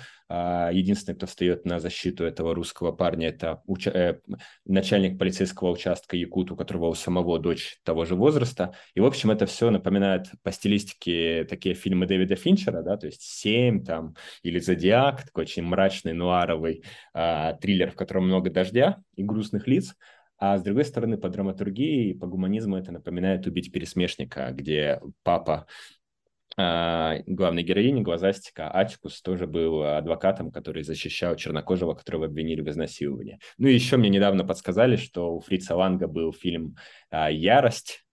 единственный, 0.73 1.15
кто 1.15 1.27
встает 1.27 1.65
на 1.65 1.81
защиту 1.81 2.25
этого 2.25 2.55
русского 2.55 2.93
парня, 2.93 3.29
это 3.29 3.61
уча- 3.67 3.91
э, 3.91 4.21
начальник 4.65 5.19
полицейского 5.19 5.71
участка 5.71 6.17
Якут, 6.17 6.51
у 6.51 6.57
которого 6.57 6.87
у 6.87 6.95
самого 6.95 7.39
дочь 7.39 7.79
того 7.83 8.05
же 8.05 8.15
возраста. 8.15 8.75
И, 8.95 9.01
в 9.01 9.05
общем, 9.05 9.31
это 9.31 9.47
все 9.47 9.71
напоминает 9.71 10.27
по 10.43 10.53
стилистике 10.53 11.45
такие 11.45 11.75
фильмы 11.75 12.07
Дэвида 12.07 12.37
Финчера, 12.37 12.83
да, 12.83 12.97
то 12.97 13.07
есть 13.07 13.23
«Семь» 13.23 13.85
там, 13.85 14.15
или 14.43 14.59
«Зодиак», 14.59 15.25
такой 15.25 15.43
очень 15.43 15.65
мрачный, 15.65 16.13
нуаровый 16.13 16.85
а, 17.13 17.55
триллер, 17.55 17.91
в 17.91 17.97
котором 17.97 18.27
много 18.27 18.51
дождя 18.51 18.99
и 19.17 19.25
грустных 19.25 19.67
лиц. 19.67 19.95
А 20.39 20.59
с 20.59 20.63
другой 20.63 20.85
стороны, 20.85 21.19
по 21.19 21.29
драматургии 21.29 22.11
и 22.11 22.15
по 22.15 22.27
гуманизму 22.27 22.77
это 22.77 22.91
напоминает 22.91 23.47
«Убить 23.47 23.71
пересмешника», 23.71 24.51
где 24.53 25.01
папа 25.23 25.67
а, 25.67 25.67
главной 26.57 27.63
героини 27.63 28.03
глазастика 28.03 28.71
Ачкус 28.71 29.23
тоже 29.23 29.47
был 29.47 29.83
адвокатом, 29.83 30.51
который 30.51 30.83
защищал 30.83 31.37
чернокожего, 31.37 31.95
которого 31.95 32.27
обвинили 32.27 32.61
в 32.61 32.69
изнасиловании. 32.69 33.39
Ну 33.59 33.69
и 33.69 33.75
еще 33.75 33.97
мне 33.97 34.09
недавно 34.09 34.45
подсказали, 34.45 34.97
что 34.97 35.35
у 35.35 35.41
Фрица 35.41 35.77
Ланга 35.77 36.07
был 36.07 36.33
фильм 36.33 36.77
а, 37.11 37.31
«Ярость», 37.31 38.05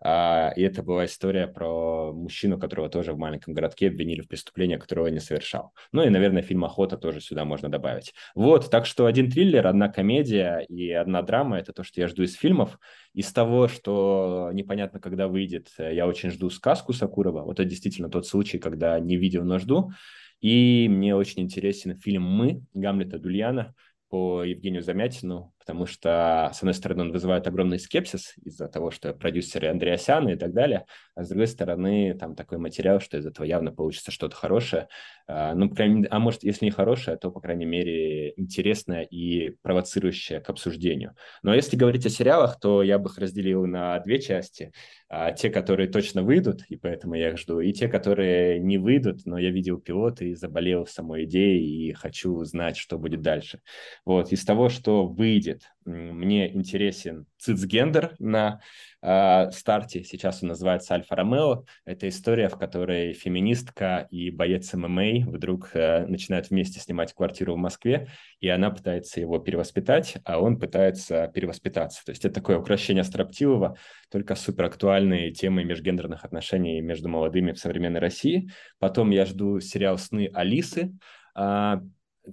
а, 0.00 0.52
и 0.56 0.62
это 0.62 0.82
была 0.82 1.04
история 1.04 1.46
про 1.46 2.12
мужчину, 2.12 2.58
которого 2.58 2.88
тоже 2.88 3.12
в 3.12 3.18
маленьком 3.18 3.54
городке 3.54 3.88
обвинили 3.88 4.20
в 4.20 4.28
преступлении, 4.28 4.76
которого 4.76 5.06
не 5.08 5.20
совершал. 5.20 5.72
Ну 5.92 6.02
и, 6.02 6.10
наверное, 6.10 6.42
фильм 6.42 6.64
«Охота» 6.64 6.96
тоже 6.96 7.20
сюда 7.20 7.44
можно 7.44 7.68
добавить. 7.68 8.12
Вот, 8.34 8.70
так 8.70 8.86
что 8.86 9.06
один 9.06 9.30
триллер, 9.30 9.66
одна 9.66 9.88
комедия 9.88 10.58
и 10.68 10.90
одна 10.90 11.22
драма– 11.22 11.58
это 11.58 11.72
то, 11.72 11.84
что 11.84 12.00
я 12.00 12.08
жду 12.08 12.22
из 12.22 12.34
фильмов. 12.34 12.78
Из 13.14 13.32
того, 13.32 13.68
что 13.68 14.50
непонятно, 14.52 15.00
когда 15.00 15.28
выйдет, 15.28 15.68
я 15.78 16.06
очень 16.06 16.30
жду 16.30 16.50
сказку 16.50 16.92
Сакурова. 16.92 17.42
Вот 17.42 17.60
это 17.60 17.68
действительно 17.68 18.10
тот 18.10 18.26
случай, 18.26 18.58
когда 18.58 18.98
не 18.98 19.16
видел, 19.16 19.44
но 19.44 19.58
жду. 19.58 19.92
И 20.40 20.88
мне 20.90 21.16
очень 21.16 21.42
интересен 21.42 21.98
фильм 21.98 22.22
«Мы» 22.24 22.62
Гамлета 22.74 23.18
Дульяна 23.18 23.74
по 24.10 24.44
Евгению 24.44 24.82
Замятину, 24.82 25.53
потому 25.64 25.86
что, 25.86 26.50
с 26.52 26.58
одной 26.58 26.74
стороны, 26.74 27.02
он 27.02 27.12
вызывает 27.12 27.46
огромный 27.46 27.78
скепсис 27.78 28.34
из-за 28.44 28.68
того, 28.68 28.90
что 28.90 29.14
продюсеры 29.14 29.68
Андреасяна 29.68 30.30
и 30.30 30.36
так 30.36 30.52
далее, 30.52 30.84
а 31.14 31.24
с 31.24 31.28
другой 31.28 31.46
стороны, 31.46 32.14
там 32.14 32.34
такой 32.34 32.58
материал, 32.58 33.00
что 33.00 33.16
из 33.16 33.24
этого 33.24 33.46
явно 33.46 33.72
получится 33.72 34.10
что-то 34.10 34.36
хорошее. 34.36 34.88
А, 35.26 35.54
ну, 35.54 35.70
прям, 35.70 36.04
а 36.10 36.18
может, 36.18 36.42
если 36.42 36.66
не 36.66 36.70
хорошее, 36.70 37.16
то, 37.16 37.30
по 37.30 37.40
крайней 37.40 37.64
мере, 37.64 38.34
интересное 38.36 39.02
и 39.02 39.56
провоцирующее 39.62 40.40
к 40.40 40.50
обсуждению. 40.50 41.14
Но 41.42 41.54
если 41.54 41.76
говорить 41.76 42.04
о 42.04 42.10
сериалах, 42.10 42.60
то 42.60 42.82
я 42.82 42.98
бы 42.98 43.08
их 43.08 43.16
разделил 43.16 43.64
на 43.66 43.98
две 44.00 44.20
части. 44.20 44.72
А, 45.08 45.30
те, 45.30 45.48
которые 45.48 45.88
точно 45.88 46.24
выйдут, 46.24 46.64
и 46.68 46.76
поэтому 46.76 47.14
я 47.14 47.30
их 47.30 47.38
жду, 47.38 47.60
и 47.60 47.72
те, 47.72 47.86
которые 47.86 48.58
не 48.58 48.78
выйдут, 48.78 49.24
но 49.26 49.38
я 49.38 49.50
видел 49.50 49.78
пилоты 49.78 50.30
и 50.30 50.34
заболел 50.34 50.86
самой 50.86 51.24
идеей, 51.24 51.88
и 51.88 51.92
хочу 51.92 52.42
знать, 52.42 52.76
что 52.76 52.98
будет 52.98 53.22
дальше. 53.22 53.60
Вот, 54.04 54.32
из 54.32 54.44
того, 54.44 54.68
что 54.68 55.06
выйдет, 55.06 55.53
будет. 55.54 55.70
Мне 55.84 56.52
интересен 56.54 57.26
цицгендер 57.38 58.14
на 58.18 58.60
э, 59.02 59.50
старте. 59.50 60.02
Сейчас 60.02 60.42
он 60.42 60.48
называется 60.50 60.94
Альфа 60.94 61.16
Ромео. 61.16 61.64
Это 61.84 62.08
история, 62.08 62.48
в 62.48 62.58
которой 62.58 63.12
феминистка 63.12 64.06
и 64.10 64.30
боец 64.30 64.72
ММА 64.74 65.30
вдруг 65.30 65.70
э, 65.74 66.06
начинают 66.06 66.50
вместе 66.50 66.80
снимать 66.80 67.12
квартиру 67.12 67.54
в 67.54 67.58
Москве, 67.58 68.08
и 68.40 68.48
она 68.48 68.70
пытается 68.70 69.20
его 69.20 69.38
перевоспитать, 69.38 70.16
а 70.24 70.40
он 70.40 70.58
пытается 70.58 71.28
перевоспитаться. 71.28 72.04
То 72.04 72.10
есть 72.10 72.24
это 72.24 72.34
такое 72.34 72.58
украшение 72.58 73.04
строптивого, 73.04 73.76
только 74.10 74.34
супер 74.34 74.64
актуальные 74.64 75.32
темы 75.32 75.64
межгендерных 75.64 76.24
отношений 76.24 76.80
между 76.80 77.08
молодыми 77.08 77.52
в 77.52 77.58
современной 77.58 78.00
России. 78.00 78.50
Потом 78.78 79.10
я 79.10 79.26
жду 79.26 79.60
сериал 79.60 79.98
«Сны 79.98 80.30
Алисы», 80.32 80.92
э, 81.36 81.80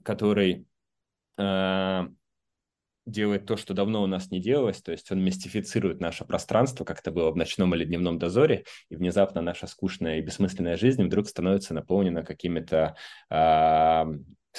который 0.04 0.66
э, 1.38 2.08
делает 3.12 3.46
то, 3.46 3.58
что 3.58 3.74
давно 3.74 4.04
у 4.04 4.08
нас 4.08 4.32
не 4.32 4.40
делалось, 4.40 4.82
то 4.82 4.92
есть 4.92 5.12
он 5.12 5.24
мистифицирует 5.24 6.00
наше 6.00 6.26
пространство, 6.26 6.86
как 6.86 7.00
это 7.00 7.12
было 7.12 7.32
в 7.32 7.36
ночном 7.36 7.76
или 7.76 7.86
дневном 7.86 8.18
дозоре, 8.18 8.64
и 8.90 8.96
внезапно 8.96 9.42
наша 9.42 9.68
скучная 9.68 10.20
и 10.20 10.22
бессмысленная 10.22 10.78
жизнь 10.78 11.04
вдруг 11.04 11.28
становится 11.28 11.74
наполнена 11.74 12.24
какими-то 12.24 12.96
э, 13.30 14.06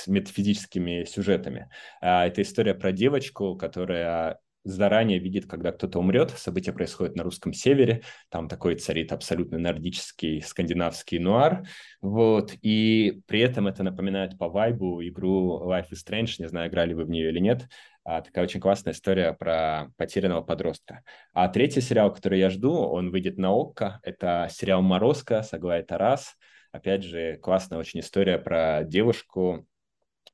метафизическими 0.07 1.05
сюжетами. 1.05 1.69
Э, 2.01 2.25
это 2.25 2.43
история 2.43 2.75
про 2.75 2.93
девочку, 2.93 3.57
которая 3.57 4.39
заранее 4.65 5.19
видит, 5.19 5.47
когда 5.47 5.73
кто-то 5.73 5.99
умрет. 5.99 6.31
События 6.31 6.73
происходят 6.73 7.17
на 7.17 7.23
русском 7.25 7.53
севере, 7.53 8.03
там 8.29 8.49
такой 8.49 8.77
царит 8.77 9.13
абсолютно 9.13 9.59
нордический, 9.59 10.43
скандинавский 10.43 11.19
нуар, 11.19 11.67
вот, 12.01 12.55
и 12.63 13.23
при 13.27 13.41
этом 13.41 13.67
это 13.67 13.83
напоминает 13.83 14.39
по 14.39 14.49
вайбу 14.49 15.03
игру 15.03 15.63
Life 15.69 15.91
is 15.93 15.99
Strange, 16.07 16.35
не 16.39 16.49
знаю, 16.49 16.71
играли 16.71 16.95
вы 16.95 17.05
в 17.05 17.11
нее 17.11 17.31
или 17.31 17.41
нет, 17.41 17.69
а, 17.92 17.92
такая 18.05 18.45
очень 18.45 18.61
классная 18.61 18.93
история 18.93 19.33
про 19.33 19.93
потерянного 19.97 20.43
подростка. 20.43 21.03
А 21.33 21.49
третий 21.49 21.81
сериал, 21.81 22.13
который 22.13 22.39
я 22.39 22.51
жду, 22.51 22.73
он 22.73 23.11
выйдет 23.11 23.39
на 23.39 23.51
ОККО, 23.53 24.01
это 24.03 24.49
сериал 24.51 24.83
«Морозко» 24.83 25.43
с 25.43 25.53
Аглай 25.53 25.83
Тарас, 25.83 26.37
опять 26.73 27.05
же, 27.05 27.37
классная 27.37 27.79
очень 27.79 28.01
история 28.01 28.39
про 28.39 28.83
девушку, 28.85 29.67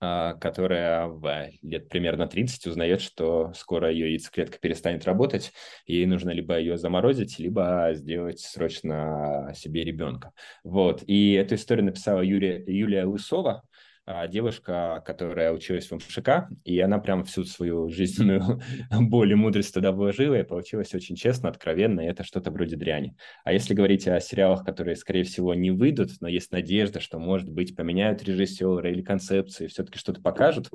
а, 0.01 0.35
которая 0.35 1.09
в 1.09 1.51
лет 1.63 1.89
примерно 1.89 2.29
30 2.29 2.69
узнает, 2.69 3.01
что 3.01 3.53
скоро 3.55 3.91
ее 3.91 4.13
яйцеклетка 4.13 4.59
перестанет 4.59 5.05
работать, 5.05 5.53
и 5.87 5.97
ей 5.97 6.07
нужно 6.07 6.31
либо 6.31 6.57
ее 6.57 6.79
заморозить, 6.79 7.41
либо 7.41 7.91
сделать 7.95 8.39
срочно 8.39 9.53
себе 9.57 9.83
ребенка. 9.83 10.33
Вот. 10.63 11.03
И 11.09 11.33
эту 11.33 11.57
историю 11.57 11.87
написала 11.87 12.21
Юрия, 12.21 12.63
Юлия 12.65 13.07
Лысова, 13.07 13.51
а, 13.51 13.63
девушка, 14.29 15.03
которая 15.05 15.53
училась 15.53 15.91
в 15.91 15.95
МШК, 15.95 16.49
и 16.65 16.79
она 16.81 16.99
прям 16.99 17.25
всю 17.25 17.45
свою 17.45 17.89
жизненную 17.89 18.61
боль 18.91 19.33
и 19.33 19.35
мудрость 19.35 19.75
туда 19.75 19.93
вложила, 19.93 20.35
и 20.35 20.45
получилось 20.45 20.95
очень 20.95 21.17
честно, 21.17 21.49
откровенно, 21.49 22.01
и 22.01 22.07
это 22.07 22.25
что-то 22.25 22.51
вроде 22.51 22.77
дряни. 22.77 23.17
А 23.45 23.53
если 23.53 23.75
говорить 23.75 24.09
о 24.09 24.19
сериалах, 24.21 24.65
которые, 24.65 24.97
скорее 24.97 25.25
всего, 25.25 25.55
не 25.55 25.71
выйдут, 25.71 26.11
но 26.21 26.29
есть 26.29 26.53
надежда, 26.53 27.01
что, 27.01 27.19
может 27.19 27.51
быть, 27.51 27.77
поменяют 27.77 28.23
режиссера 28.23 28.89
или 28.91 29.03
концепции, 29.03 29.67
все-таки 29.67 29.99
что-то 29.99 30.23
покажут, 30.23 30.71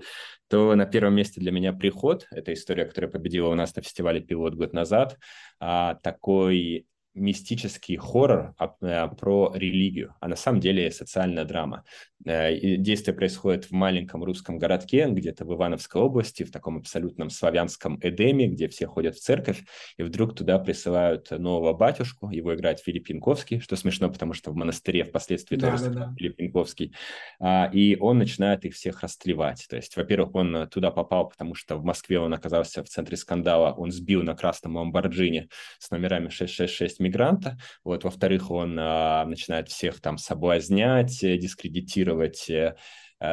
то 0.49 0.75
на 0.75 0.85
первом 0.85 1.15
месте 1.15 1.41
для 1.41 1.51
меня 1.51 1.73
«Приход»— 1.73 2.27
это 2.31 2.53
история, 2.53 2.85
которая 2.85 3.09
победила 3.09 3.49
у 3.49 3.55
нас 3.55 3.75
на 3.75 3.81
фестивале 3.81 4.21
«Пилот» 4.21 4.55
год 4.55 4.73
назад, 4.73 5.17
а, 5.59 5.95
такой 5.95 6.85
мистический 7.13 7.97
хоррор 7.97 8.53
а, 8.57 8.75
а, 8.81 9.07
про 9.07 9.51
религию, 9.53 10.15
а 10.19 10.27
на 10.27 10.35
самом 10.35 10.59
деле 10.59 10.91
социальная 10.91 11.45
драма. 11.45 11.83
Э, 12.25 12.77
действие 12.77 13.15
происходит 13.15 13.65
в 13.65 13.71
маленьком 13.71 14.23
русском 14.23 14.57
городке, 14.57 15.07
где-то 15.07 15.45
в 15.45 15.53
Ивановской 15.53 16.01
области, 16.01 16.43
в 16.43 16.51
таком 16.51 16.77
абсолютном 16.77 17.29
славянском 17.29 17.99
Эдеме, 18.01 18.47
где 18.47 18.67
все 18.67 18.87
ходят 18.87 19.15
в 19.15 19.21
церковь, 19.21 19.63
и 19.97 20.03
вдруг 20.03 20.35
туда 20.35 20.57
присылают 20.59 21.31
нового 21.31 21.73
батюшку, 21.73 22.29
его 22.29 22.55
играет 22.55 22.79
Филипп 22.79 23.09
Янковский, 23.09 23.59
что 23.59 23.75
смешно, 23.75 24.09
потому 24.09 24.33
что 24.33 24.51
в 24.51 24.55
монастыре 24.55 25.03
впоследствии 25.03 25.57
да, 25.57 25.71
тоже 25.71 25.89
да, 25.89 26.07
да. 26.07 26.15
Филипп 26.17 26.39
Янковский, 26.39 26.93
а, 27.39 27.69
и 27.73 27.97
он 27.97 28.17
начинает 28.17 28.65
их 28.65 28.73
всех 28.73 29.01
растлевать. 29.01 29.65
То 29.69 29.75
есть, 29.75 29.95
во-первых, 29.97 30.33
он 30.35 30.67
туда 30.69 30.91
попал, 30.91 31.29
потому 31.29 31.55
что 31.55 31.77
в 31.77 31.83
Москве 31.83 32.19
он 32.19 32.33
оказался 32.33 32.83
в 32.83 32.89
центре 32.89 33.17
скандала, 33.17 33.73
он 33.73 33.91
сбил 33.91 34.23
на 34.23 34.35
красном 34.35 34.77
ламборджини 34.77 35.49
с 35.79 35.91
номерами 35.91 36.29
666 36.29 36.99
мигранта, 37.03 37.57
вот, 37.83 38.03
во-вторых, 38.03 38.49
он 38.49 38.77
а, 38.79 39.25
начинает 39.25 39.69
всех 39.69 40.01
там 40.01 40.17
соблазнять, 40.17 41.19
дискредитировать 41.19 42.49
э, 42.49 42.53
э, 42.53 42.75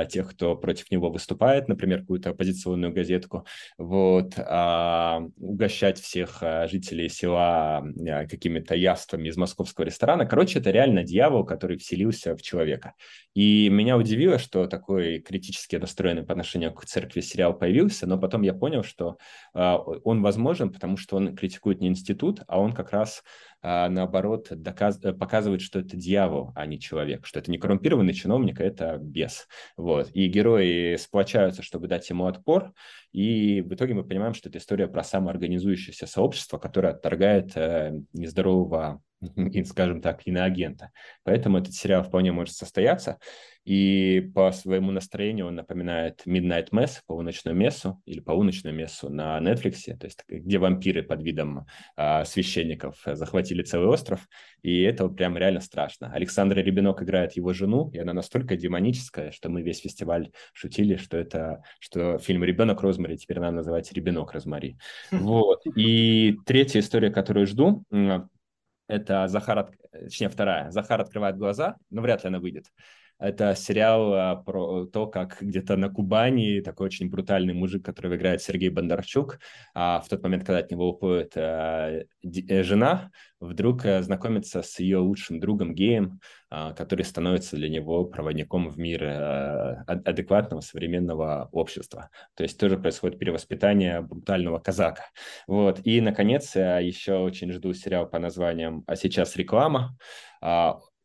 тех, 0.09 0.30
кто 0.30 0.56
против 0.56 0.90
него 0.90 1.11
выступает, 1.11 1.68
например, 1.68 2.00
какую-то 2.00 2.30
оппозиционную 2.30 2.92
газетку, 2.92 3.47
вот, 3.78 4.35
а, 4.38 5.23
угощать 5.37 5.99
всех 6.00 6.42
э, 6.42 6.68
жителей 6.68 7.09
села 7.09 7.85
какими-то 8.28 8.75
яствами 8.75 9.28
из 9.28 9.37
московского 9.37 9.85
ресторана. 9.85 10.26
Короче, 10.26 10.59
это 10.59 10.70
реально 10.70 11.02
дьявол, 11.02 11.44
который 11.44 11.76
вселился 11.76 12.37
в 12.37 12.42
человека. 12.42 12.94
И 13.35 13.68
меня 13.68 13.97
удивило, 13.97 14.38
что 14.38 14.66
такой 14.66 15.20
критически 15.20 15.76
настроенный 15.76 16.25
по 16.25 16.32
отношению 16.32 16.73
к 16.73 16.85
церкви 16.85 17.20
сериал 17.20 17.56
появился, 17.56 18.06
но 18.06 18.18
потом 18.18 18.42
я 18.42 18.54
понял, 18.54 18.82
что 18.82 19.16
он 19.54 20.23
возможен, 20.23 20.73
потому 20.73 20.97
что 20.97 21.16
он 21.16 21.37
критикует 21.37 21.80
не 21.80 21.88
институт, 21.88 22.40
а 22.49 22.61
он 22.61 22.73
как 22.73 22.90
раз 22.92 23.23
наоборот 23.62 24.49
доказ... 24.50 24.99
Э, 25.02 25.12
показывает, 25.12 25.61
что 25.61 25.80
это 25.80 25.97
дьявол, 25.97 26.52
а 26.54 26.66
не 26.66 26.78
человек, 26.78 27.26
что 27.26 27.38
это 27.38 27.50
не 27.50 27.59
коррумпированный 27.59 28.14
чиновник, 28.14 28.61
а 28.61 28.64
это 28.64 28.99
бес. 28.99 29.47
Вот. 29.80 30.10
И 30.12 30.28
герои 30.28 30.96
сплочаются, 30.96 31.62
чтобы 31.62 31.88
дать 31.88 32.08
ему 32.10 32.26
отпор, 32.26 32.72
и 33.12 33.62
в 33.62 33.75
итоге 33.75 33.94
мы 33.94 34.04
понимаем, 34.04 34.34
что 34.34 34.49
это 34.49 34.58
история 34.58 34.87
про 34.88 35.02
самоорганизующееся 35.02 36.06
сообщество, 36.06 36.58
которое 36.58 36.92
отторгает 36.92 37.56
э, 37.56 37.92
нездорового 38.12 39.02
скажем 39.64 40.00
так, 40.00 40.26
иноагента. 40.26 40.90
Поэтому 41.24 41.58
этот 41.58 41.74
сериал 41.74 42.02
вполне 42.02 42.32
может 42.32 42.54
состояться. 42.54 43.18
И 43.64 44.30
по 44.34 44.52
своему 44.52 44.90
настроению 44.90 45.46
он 45.46 45.54
напоминает 45.56 46.22
Midnight 46.26 46.70
Mass, 46.72 47.00
полуночную 47.06 47.54
мессу, 47.54 48.00
или 48.06 48.20
полуночную 48.20 48.74
мессу 48.74 49.10
на 49.10 49.38
Netflix, 49.38 49.82
то 49.98 50.06
есть 50.06 50.24
где 50.26 50.58
вампиры 50.58 51.02
под 51.02 51.22
видом 51.22 51.66
а, 51.94 52.24
священников 52.24 52.96
захватили 53.04 53.62
целый 53.62 53.88
остров, 53.88 54.26
и 54.62 54.80
это 54.82 55.09
прям 55.09 55.37
реально 55.37 55.61
страшно. 55.61 56.11
Александра 56.12 56.61
Ребенок 56.61 57.02
играет 57.02 57.35
его 57.35 57.52
жену, 57.52 57.90
и 57.92 57.98
она 57.98 58.14
настолько 58.14 58.56
демоническая, 58.56 59.30
что 59.30 59.50
мы 59.50 59.61
весь 59.61 59.80
фестиваль 59.80 60.33
шутили, 60.54 60.96
что 60.96 61.18
это, 61.18 61.62
что 61.80 62.18
фильм 62.18 62.44
«Ребенок 62.44 62.80
Розмари» 62.80 63.18
теперь 63.18 63.40
надо 63.40 63.56
называть 63.56 63.92
«Ребенок 63.92 64.33
Розмари». 64.33 64.78
Вот. 65.11 65.61
И 65.76 66.37
третья 66.46 66.80
история, 66.80 67.11
которую 67.11 67.46
жду, 67.46 67.85
это 68.90 69.29
Захар, 69.29 69.70
точнее 69.92 70.29
вторая, 70.29 70.70
Захар 70.70 71.00
открывает 71.00 71.37
глаза, 71.37 71.76
но 71.90 72.03
вряд 72.03 72.24
ли 72.24 72.29
она 72.29 72.40
выйдет. 72.40 72.66
Это 73.20 73.54
сериал 73.54 74.14
а, 74.14 74.37
про 74.37 74.87
то, 74.87 75.06
как 75.06 75.37
где-то 75.40 75.76
на 75.76 75.90
Кубани 75.90 76.61
такой 76.61 76.87
очень 76.87 77.11
брутальный 77.11 77.52
мужик, 77.52 77.85
который 77.85 78.16
играет 78.16 78.42
Сергей 78.42 78.70
Бондарчук, 78.70 79.38
а 79.74 80.00
в 80.00 80.09
тот 80.09 80.22
момент, 80.22 80.44
когда 80.44 80.59
от 80.61 80.70
него 80.70 80.88
уходит 80.88 81.35
а, 81.37 82.00
э, 82.22 82.62
жена, 82.62 83.11
вдруг 83.40 83.85
а, 83.85 84.02
знакомится 84.02 84.62
с 84.62 84.78
ее 84.78 84.98
лучшим 84.98 85.38
другом 85.38 85.74
геем, 85.74 86.20
а, 86.48 86.72
который 86.72 87.04
становится 87.04 87.56
для 87.56 87.68
него 87.68 88.04
проводником 88.04 88.68
в 88.68 88.78
мир 88.78 89.04
а, 89.04 89.85
адекватного 89.87 90.61
современного 90.61 91.48
общества. 91.52 92.11
То 92.35 92.42
есть 92.42 92.59
тоже 92.59 92.78
происходит 92.78 93.18
перевоспитание 93.18 94.00
брутального 94.00 94.59
казака. 94.59 95.04
Вот. 95.46 95.80
И, 95.85 96.00
наконец, 96.00 96.54
еще 96.54 97.18
очень 97.18 97.52
жду 97.52 97.72
сериал 97.74 98.09
по 98.09 98.18
названием 98.18 98.83
«А 98.87 98.96
сейчас 98.96 99.37
реклама». 99.37 99.96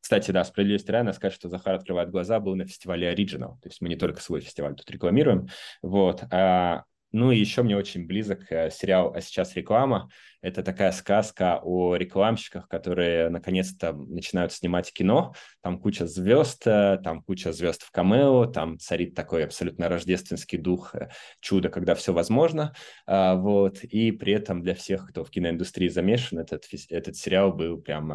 Кстати, 0.05 0.29
да, 0.29 0.43
справедливости 0.43 0.91
ради, 0.91 1.05
надо 1.05 1.17
сказать, 1.17 1.33
что 1.33 1.49
Захар 1.49 1.73
открывает 1.73 2.11
глаза, 2.11 2.39
был 2.39 2.55
на 2.55 2.67
фестивале 2.67 3.11
Original. 3.11 3.59
То 3.59 3.69
есть 3.69 3.81
мы 3.81 3.89
не 3.89 3.95
только 3.95 4.21
свой 4.21 4.39
фестиваль 4.39 4.75
тут 4.75 4.87
рекламируем. 4.91 5.47
Вот. 5.81 6.25
А, 6.31 6.83
ну 7.11 7.31
и 7.31 7.39
еще 7.39 7.63
мне 7.63 7.75
очень 7.75 8.05
близок 8.05 8.51
э, 8.51 8.69
сериал 8.69 9.15
«А 9.15 9.21
сейчас 9.21 9.55
реклама». 9.55 10.07
Это 10.43 10.61
такая 10.61 10.91
сказка 10.91 11.59
о 11.63 11.95
рекламщиках, 11.95 12.67
которые 12.67 13.29
наконец-то 13.29 13.93
начинают 13.93 14.53
снимать 14.53 14.93
кино. 14.93 15.33
Там 15.63 15.79
куча 15.79 16.05
звезд, 16.05 16.67
э, 16.67 16.99
там 17.03 17.23
куча 17.23 17.51
звезд 17.51 17.81
в 17.81 17.89
камео, 17.89 18.45
там 18.45 18.77
царит 18.77 19.15
такой 19.15 19.43
абсолютно 19.43 19.89
рождественский 19.89 20.59
дух 20.59 20.93
э, 20.93 21.09
чуда, 21.39 21.69
когда 21.69 21.95
все 21.95 22.13
возможно. 22.13 22.75
А, 23.07 23.33
вот. 23.33 23.83
И 23.83 24.11
при 24.11 24.33
этом 24.33 24.61
для 24.61 24.75
всех, 24.75 25.09
кто 25.09 25.23
в 25.23 25.31
киноиндустрии 25.31 25.87
замешан, 25.87 26.37
этот, 26.37 26.65
этот 26.89 27.15
сериал 27.15 27.51
был 27.51 27.81
прям 27.81 28.13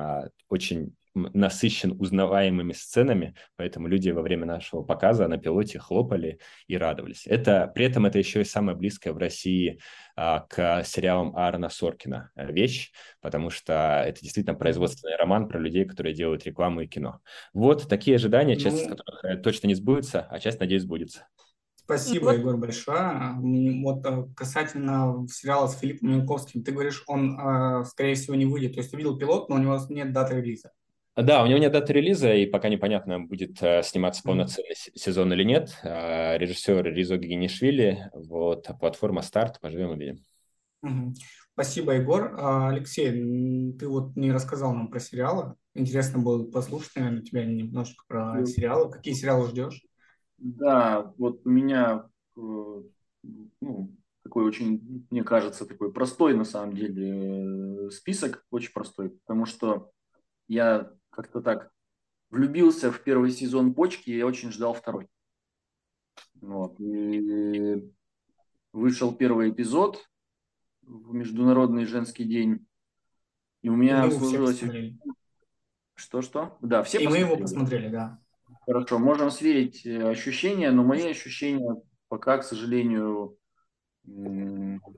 очень 0.48 0.94
насыщен 1.14 1.92
узнаваемыми 2.00 2.72
сценами, 2.72 3.34
поэтому 3.56 3.88
люди 3.88 4.10
во 4.10 4.22
время 4.22 4.46
нашего 4.46 4.82
показа 4.82 5.26
на 5.28 5.38
пилоте 5.38 5.78
хлопали 5.78 6.38
и 6.66 6.76
радовались. 6.76 7.26
Это, 7.26 7.70
при 7.74 7.86
этом 7.86 8.06
это 8.06 8.18
еще 8.18 8.42
и 8.42 8.44
самая 8.44 8.76
близкая 8.76 9.12
в 9.12 9.18
России 9.18 9.80
а, 10.16 10.40
к 10.48 10.84
сериалам 10.84 11.36
Аарона 11.36 11.68
Соркина 11.68 12.30
вещь, 12.36 12.92
потому 13.20 13.50
что 13.50 14.04
это 14.06 14.20
действительно 14.20 14.54
производственный 14.54 15.16
роман 15.16 15.48
про 15.48 15.58
людей, 15.58 15.84
которые 15.84 16.14
делают 16.14 16.44
рекламу 16.44 16.82
и 16.82 16.86
кино. 16.86 17.20
Вот 17.52 17.88
такие 17.88 18.16
ожидания, 18.16 18.56
часть 18.56 18.76
ну, 18.76 18.82
из 18.82 18.88
которых 18.88 19.24
э, 19.24 19.36
точно 19.36 19.66
не 19.66 19.74
сбудется, 19.74 20.26
а 20.30 20.38
часть, 20.38 20.60
надеюсь, 20.60 20.82
сбудется. 20.82 21.26
Спасибо, 21.76 22.26
вот. 22.26 22.38
Егор, 22.38 22.56
большое. 22.56 23.34
Вот 23.82 24.06
э, 24.06 24.26
касательно 24.36 25.26
сериала 25.28 25.66
с 25.66 25.76
Филиппом 25.76 26.10
Янковским, 26.10 26.62
ты 26.62 26.70
говоришь, 26.70 27.02
он, 27.08 27.36
э, 27.36 27.84
скорее 27.84 28.14
всего, 28.14 28.36
не 28.36 28.46
выйдет. 28.46 28.74
То 28.74 28.80
есть 28.80 28.94
увидел 28.94 29.18
пилот, 29.18 29.48
но 29.48 29.56
у 29.56 29.58
него 29.58 29.76
нет 29.88 30.12
даты 30.12 30.36
релиза. 30.36 30.70
Да, 31.16 31.42
у 31.42 31.46
него 31.46 31.58
нет 31.58 31.72
даты 31.72 31.92
релиза, 31.92 32.32
и 32.34 32.46
пока 32.46 32.68
непонятно, 32.68 33.20
будет 33.20 33.60
э, 33.62 33.82
сниматься 33.82 34.22
полноценный 34.22 34.74
сезон 34.94 35.32
или 35.32 35.42
нет. 35.42 35.76
А, 35.82 36.38
режиссер 36.38 36.84
Ризо 36.84 37.16
Гигинишвили, 37.16 38.08
вот, 38.14 38.68
платформа 38.78 39.20
«Старт», 39.22 39.60
поживем 39.60 39.90
увидим. 39.90 40.24
Спасибо, 41.52 41.92
Егор. 41.92 42.34
А, 42.38 42.68
Алексей, 42.68 43.72
ты 43.74 43.88
вот 43.88 44.16
не 44.16 44.32
рассказал 44.32 44.72
нам 44.72 44.88
про 44.88 45.00
сериалы. 45.00 45.56
Интересно 45.74 46.20
было 46.20 46.48
послушать, 46.50 46.96
наверное, 46.96 47.22
тебя 47.22 47.44
немножко 47.44 48.04
про 48.06 48.34
ну, 48.34 48.46
сериалы. 48.46 48.90
Какие 48.90 49.14
сериалы 49.14 49.48
ждешь? 49.48 49.82
Да, 50.38 51.12
вот 51.18 51.42
у 51.44 51.50
меня 51.50 52.08
э, 52.36 52.40
ну, 53.60 53.96
такой 54.22 54.44
очень, 54.44 55.06
мне 55.10 55.22
кажется, 55.22 55.66
такой 55.66 55.92
простой 55.92 56.34
на 56.34 56.44
самом 56.44 56.74
деле 56.74 57.88
э, 57.88 57.90
список, 57.90 58.46
очень 58.50 58.72
простой, 58.72 59.10
потому 59.10 59.44
что 59.44 59.90
я 60.48 60.90
как-то 61.20 61.42
так 61.42 61.70
влюбился 62.30 62.90
в 62.90 63.02
первый 63.02 63.30
сезон 63.30 63.74
почки 63.74 64.10
и 64.10 64.22
очень 64.22 64.52
ждал 64.52 64.72
второй. 64.72 65.08
Вот. 66.40 66.80
И 66.80 67.92
вышел 68.72 69.14
первый 69.14 69.50
эпизод, 69.50 70.02
в 70.82 71.12
Международный 71.12 71.84
женский 71.84 72.24
день. 72.24 72.66
И 73.62 73.68
у 73.68 73.76
меня 73.76 74.06
и 74.06 74.10
сложилось... 74.10 74.62
Что-что? 75.94 76.56
Да, 76.62 76.82
все 76.82 76.98
И 76.98 77.04
посмотрели. 77.04 77.24
мы 77.24 77.30
его 77.30 77.42
посмотрели, 77.42 77.88
да. 77.88 78.18
Хорошо, 78.64 78.98
можем 78.98 79.30
сверить 79.30 79.84
э, 79.84 80.08
ощущения, 80.08 80.70
но 80.70 80.82
мои 80.82 81.10
ощущения 81.10 81.76
пока, 82.08 82.38
к 82.38 82.44
сожалению, 82.44 83.36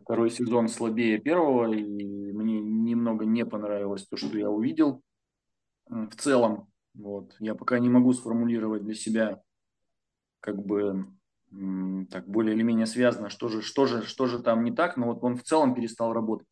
второй 0.03 0.31
сезон 0.31 0.69
слабее 0.69 1.19
первого, 1.19 1.73
и 1.73 2.33
мне 2.33 2.61
немного 2.61 3.25
не 3.25 3.45
понравилось 3.45 4.07
то, 4.07 4.17
что 4.17 4.39
я 4.39 4.49
увидел 4.49 5.03
в 5.93 6.17
целом. 6.17 6.69
Вот. 6.95 7.35
Я 7.39 7.55
пока 7.55 7.79
не 7.79 7.89
могу 7.89 8.13
сформулировать 8.13 8.83
для 8.83 8.95
себя 8.95 9.43
как 10.41 10.63
бы 10.65 11.07
так 12.11 12.27
более 12.27 12.55
или 12.55 12.63
менее 12.63 12.87
связано, 12.87 13.29
что 13.29 13.49
же, 13.49 13.61
что 13.61 13.85
же, 13.87 14.03
что 14.03 14.27
же 14.27 14.39
там 14.39 14.65
не 14.65 14.73
так, 14.73 14.97
но 14.97 15.07
вот 15.07 15.23
он 15.23 15.37
в 15.37 15.43
целом 15.43 15.75
перестал 15.75 16.13
работать, 16.15 16.49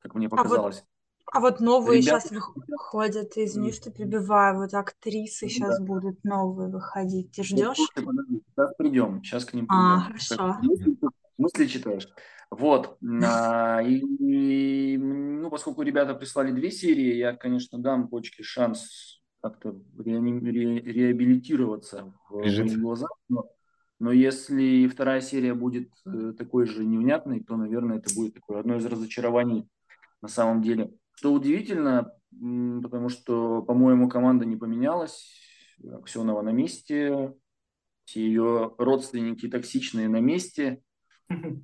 как 0.00 0.14
мне 0.14 0.28
показалось. 0.28 0.84
А 1.32 1.40
вот, 1.40 1.52
а 1.52 1.52
вот 1.52 1.60
новые 1.60 2.02
Ребята... 2.02 2.28
сейчас 2.28 2.42
выходят, 2.68 3.32
извини, 3.36 3.72
что 3.72 3.90
перебиваю, 3.90 4.58
вот 4.58 4.74
актрисы 4.74 5.48
сейчас 5.48 5.78
да. 5.78 5.84
будут 5.84 6.22
новые 6.22 6.68
выходить, 6.68 7.32
ты 7.32 7.42
ждешь? 7.42 7.76
сейчас 7.76 8.74
придем, 8.76 9.22
сейчас 9.24 9.46
к 9.46 9.54
ним 9.54 9.66
придем. 9.66 9.82
А, 9.82 10.00
хорошо. 10.00 10.58
Мысли, 10.62 10.96
мысли 11.38 11.66
читаешь. 11.66 12.08
Вот, 12.50 12.98
а, 13.24 13.80
и, 13.80 14.96
ну, 14.98 15.50
поскольку 15.50 15.82
ребята 15.82 16.14
прислали 16.14 16.50
две 16.50 16.70
серии, 16.70 17.14
я, 17.14 17.36
конечно, 17.36 17.78
дам 17.78 18.08
почке 18.08 18.42
шанс 18.42 19.22
как-то 19.40 19.80
ре, 19.98 20.18
ре, 20.18 20.80
реабилитироваться 20.80 22.12
в 22.28 22.80
глазах, 22.80 23.10
но 23.28 23.46
но 24.00 24.12
если 24.12 24.88
вторая 24.88 25.20
серия 25.20 25.52
будет 25.52 25.90
э, 26.06 26.32
такой 26.36 26.64
же 26.64 26.86
невнятной, 26.86 27.44
то, 27.44 27.56
наверное, 27.56 27.98
это 27.98 28.12
будет 28.14 28.32
такое 28.32 28.60
одно 28.60 28.76
из 28.76 28.86
разочарований 28.86 29.68
на 30.22 30.28
самом 30.28 30.62
деле. 30.62 30.90
Что 31.12 31.34
удивительно, 31.34 32.10
потому 32.30 33.10
что, 33.10 33.60
по-моему, 33.60 34.08
команда 34.08 34.46
не 34.46 34.56
поменялась. 34.56 35.38
Аксенова 35.84 36.40
на 36.40 36.48
месте, 36.48 37.34
все 38.06 38.22
ее 38.22 38.74
родственники 38.78 39.48
токсичные 39.48 40.08
на 40.08 40.20
месте. 40.20 40.82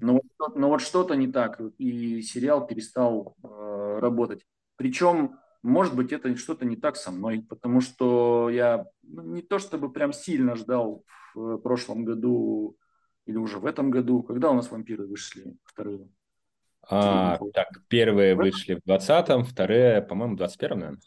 Но, 0.01 0.21
но 0.55 0.69
вот 0.69 0.81
что-то 0.81 1.15
не 1.15 1.27
так, 1.27 1.61
и 1.79 2.23
сериал 2.23 2.67
перестал 2.67 3.37
э, 3.43 3.99
работать. 4.01 4.47
Причем 4.77 5.39
может 5.67 5.97
быть, 5.97 6.13
это 6.13 6.35
что-то 6.37 6.65
не 6.65 6.77
так 6.77 6.97
со 6.97 7.11
мной, 7.11 7.45
потому 7.49 7.81
что 7.81 8.49
я 8.51 8.87
ну, 9.03 9.23
не 9.23 9.43
то 9.43 9.59
чтобы 9.59 9.93
прям 9.93 10.13
сильно 10.13 10.55
ждал 10.55 11.05
в 11.35 11.59
прошлом 11.59 12.05
году 12.05 12.77
или 13.27 13.37
уже 13.37 13.59
в 13.59 13.67
этом 13.67 13.91
году. 13.91 14.23
Когда 14.23 14.51
у 14.51 14.55
нас 14.55 14.71
вампиры 14.71 15.09
вышли 15.09 15.57
вторые? 15.65 16.09
А, 16.89 17.37
так, 17.53 17.69
первые 17.89 18.37
вышли 18.37 18.75
в 18.75 18.89
20-м, 18.89 19.45
вторые, 19.45 20.03
по-моему, 20.03 20.37
в 20.37 20.41
21-м, 20.41 20.79
наверное. 20.79 21.01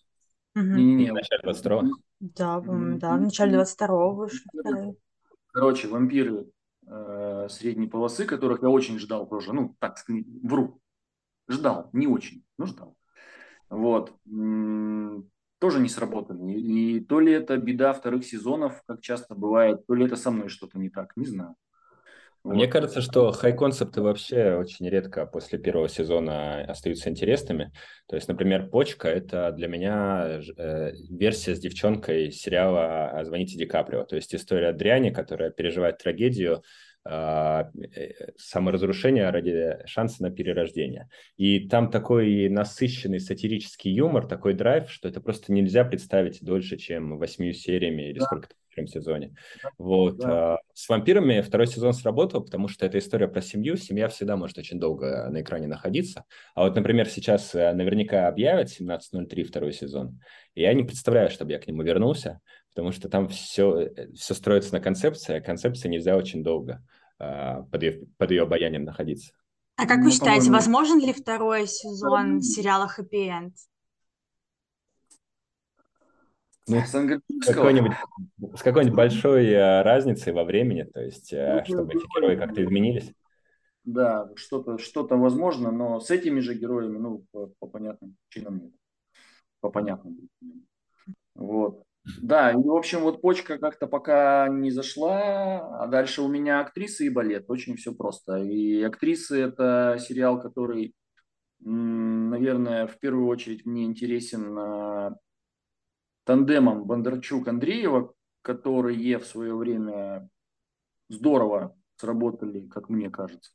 Не-не-не. 0.55 1.11
В 1.11 1.13
начале 1.13 1.41
22-го. 1.45 1.95
Да, 2.19 2.59
да, 2.59 3.15
в 3.15 3.21
начале 3.21 3.57
22-го 3.57 4.11
вышли 4.13 4.43
вторые. 4.59 4.95
Короче, 5.53 5.87
вампиры 5.87 6.47
средней 7.49 7.87
полосы, 7.87 8.25
которых 8.25 8.61
я 8.61 8.69
очень 8.69 8.99
ждал 8.99 9.27
тоже, 9.27 9.53
ну, 9.53 9.75
так, 9.79 9.97
вру, 10.43 10.81
ждал, 11.47 11.89
не 11.93 12.07
очень, 12.07 12.43
но 12.57 12.65
ждал 12.65 12.95
вот, 13.69 14.13
тоже 15.59 15.79
не 15.79 15.89
сработали. 15.89 16.53
И 16.53 16.99
то 17.01 17.19
ли 17.19 17.33
это 17.33 17.57
беда 17.57 17.93
вторых 17.93 18.25
сезонов, 18.25 18.81
как 18.87 19.01
часто 19.01 19.35
бывает, 19.35 19.85
то 19.87 19.93
ли 19.93 20.05
это 20.05 20.15
со 20.15 20.31
мной 20.31 20.49
что-то 20.49 20.79
не 20.79 20.89
так, 20.89 21.15
не 21.15 21.25
знаю. 21.25 21.55
Вот. 22.41 22.53
Мне 22.53 22.67
кажется, 22.67 23.01
что 23.01 23.33
хай-концепты 23.33 24.01
вообще 24.01 24.55
очень 24.55 24.87
редко 24.87 25.25
после 25.25 25.59
первого 25.59 25.89
сезона 25.89 26.61
остаются 26.61 27.09
интересными. 27.09 27.73
То 28.07 28.15
есть, 28.15 28.29
например, 28.29 28.69
«Почка»— 28.69 29.07
это 29.09 29.51
для 29.51 29.67
меня 29.67 30.39
э, 30.57 30.93
версия 31.09 31.53
с 31.53 31.59
девчонкой 31.59 32.31
сериала 32.31 33.23
«Звоните 33.25 33.57
Ди 33.57 33.65
Каприо». 33.65 34.05
То 34.05 34.15
есть 34.15 34.33
история 34.33 34.71
Дряни, 34.71 35.09
которая 35.09 35.49
переживает 35.49 35.97
трагедию, 35.97 36.63
а, 37.11 37.71
саморазрушения 38.37 39.31
ради 39.31 39.79
шанса 39.85 40.21
на 40.21 40.29
перерождение. 40.29 41.09
И 41.37 41.67
там 41.67 41.89
такой 41.89 42.49
насыщенный 42.49 43.19
сатирический 43.19 43.91
юмор, 43.91 44.27
такой 44.27 44.53
драйв, 44.53 44.91
что 44.91 45.07
это 45.07 45.19
просто 45.19 45.51
нельзя 45.51 45.83
представить 45.85 46.43
дольше, 46.43 46.77
чем 46.77 47.17
восьмью 47.17 47.53
сериями 47.53 48.09
или 48.09 48.19
да. 48.19 48.25
сколько-то 48.25 48.53
в 48.69 48.75
первом 48.75 48.87
сезоне. 48.89 49.35
Вот. 49.79 50.17
Да. 50.17 50.53
А, 50.53 50.59
с 50.73 50.87
вампирами 50.87 51.41
второй 51.41 51.65
сезон 51.65 51.93
сработал, 51.93 52.43
потому 52.43 52.67
что 52.67 52.85
это 52.85 52.99
история 52.99 53.27
про 53.27 53.41
семью. 53.41 53.75
Семья 53.75 54.07
всегда 54.07 54.37
может 54.37 54.59
очень 54.59 54.79
долго 54.79 55.27
на 55.31 55.41
экране 55.41 55.65
находиться. 55.65 56.25
А 56.53 56.65
вот, 56.65 56.75
например, 56.75 57.09
сейчас 57.09 57.55
э, 57.55 57.73
наверняка 57.73 58.27
объявят 58.27 58.67
17.03 58.69 59.43
второй 59.45 59.73
сезон. 59.73 60.21
И 60.53 60.61
я 60.61 60.75
не 60.75 60.83
представляю, 60.83 61.31
чтобы 61.31 61.53
я 61.53 61.59
к 61.59 61.65
нему 61.65 61.81
вернулся, 61.81 62.39
потому 62.75 62.91
что 62.91 63.09
там 63.09 63.29
все, 63.29 63.79
э, 63.79 64.11
все 64.13 64.35
строится 64.35 64.73
на 64.73 64.79
концепции, 64.79 65.37
а 65.37 65.41
концепции 65.41 65.89
нельзя 65.89 66.15
очень 66.15 66.43
долго 66.43 66.83
под, 67.19 67.83
ее, 67.83 68.07
под 68.17 68.31
ее 68.31 68.43
обаянием 68.43 68.85
находиться. 68.85 69.33
А 69.75 69.85
как 69.85 69.99
вы 69.99 70.05
ну, 70.05 70.11
считаете, 70.11 70.51
возможен 70.51 70.99
ли 70.99 71.13
второй 71.13 71.67
сезон 71.67 72.41
сериала 72.41 72.87
«Хэппи 72.87 73.29
Энд»? 73.29 73.55
Ну, 76.67 76.81
с 76.85 77.45
какой-нибудь, 77.45 77.93
с 78.55 78.61
какой-нибудь 78.61 78.95
большой 78.95 79.47
э, 79.47 79.81
разницей 79.81 80.33
во 80.33 80.43
времени, 80.43 80.83
то 80.83 81.01
есть, 81.01 81.33
э, 81.33 81.63
ну, 81.67 81.75
чтобы 81.75 81.93
эти 81.93 82.05
герои 82.15 82.35
как-то 82.35 82.63
изменились. 82.63 83.11
Да, 83.85 84.29
что-то 84.35 84.77
что 84.77 85.07
возможно, 85.07 85.71
но 85.71 85.99
с 85.99 86.11
этими 86.11 86.41
же 86.41 86.53
героями, 86.53 86.97
ну, 86.97 87.25
по, 87.31 87.47
по 87.59 87.67
понятным 87.67 88.17
причинам 88.27 88.59
нет. 88.59 88.73
По 89.61 89.69
понятным 89.71 90.15
причинам. 90.17 90.67
Вот. 91.33 91.83
Да, 92.21 92.51
и, 92.51 92.55
в 92.55 92.71
общем, 92.71 93.01
вот 93.01 93.21
почка 93.21 93.57
как-то 93.57 93.87
пока 93.87 94.47
не 94.49 94.71
зашла, 94.71 95.81
а 95.81 95.87
дальше 95.87 96.21
у 96.21 96.27
меня 96.27 96.59
актрисы 96.59 97.05
и 97.05 97.09
балет. 97.09 97.45
Очень 97.49 97.75
все 97.75 97.93
просто. 97.93 98.37
И 98.37 98.81
актрисы– 98.81 99.39
это 99.41 99.97
сериал, 99.99 100.41
который, 100.41 100.95
наверное, 101.59 102.87
в 102.87 102.97
первую 102.99 103.27
очередь 103.27 103.65
мне 103.65 103.85
интересен 103.85 104.57
а, 104.57 105.15
тандемом 106.25 106.85
Бондарчук-Андреева, 106.85 108.13
которые 108.41 109.17
в 109.17 109.25
свое 109.25 109.55
время 109.55 110.29
здорово 111.09 111.75
сработали, 111.97 112.67
как 112.67 112.89
мне 112.89 113.09
кажется, 113.09 113.51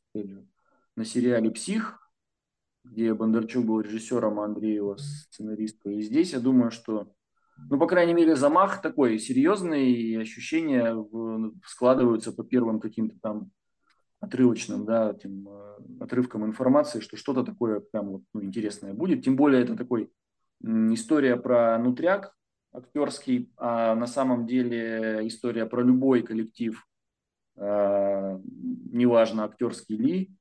на 0.95 1.05
сериале 1.05 1.51
«Псих», 1.51 1.99
где 2.83 3.13
Бондарчук 3.13 3.65
был 3.65 3.81
режиссером, 3.81 4.39
а 4.39 4.45
Андреева 4.45 4.97
сценаристом. 4.97 5.93
И 5.93 6.01
здесь 6.01 6.33
я 6.33 6.39
думаю, 6.39 6.71
что 6.71 7.11
ну, 7.57 7.79
по 7.79 7.87
крайней 7.87 8.13
мере, 8.13 8.35
замах 8.35 8.81
такой 8.81 9.19
серьезный, 9.19 9.91
и 9.91 10.15
ощущения 10.15 10.95
складываются 11.65 12.31
по 12.31 12.43
первым 12.43 12.79
каким-то 12.79 13.17
там 13.21 13.51
отрывочным, 14.19 14.85
да, 14.85 15.11
этим, 15.11 15.47
э, 15.47 15.77
отрывкам 16.01 16.45
информации, 16.45 16.99
что 16.99 17.17
что-то 17.17 17.43
такое 17.43 17.79
прям 17.79 18.09
вот, 18.09 18.21
ну, 18.33 18.43
интересное 18.43 18.93
будет. 18.93 19.23
Тем 19.23 19.35
более 19.35 19.61
это 19.61 19.75
такой 19.75 20.11
история 20.61 21.35
про 21.37 21.77
нутряк 21.77 22.33
актерский, 22.71 23.51
а 23.57 23.95
на 23.95 24.07
самом 24.07 24.47
деле 24.47 25.27
история 25.27 25.65
про 25.65 25.81
любой 25.81 26.23
коллектив, 26.23 26.85
э, 27.55 28.39
неважно, 28.91 29.45
актерский 29.45 29.97
ли, 29.97 30.31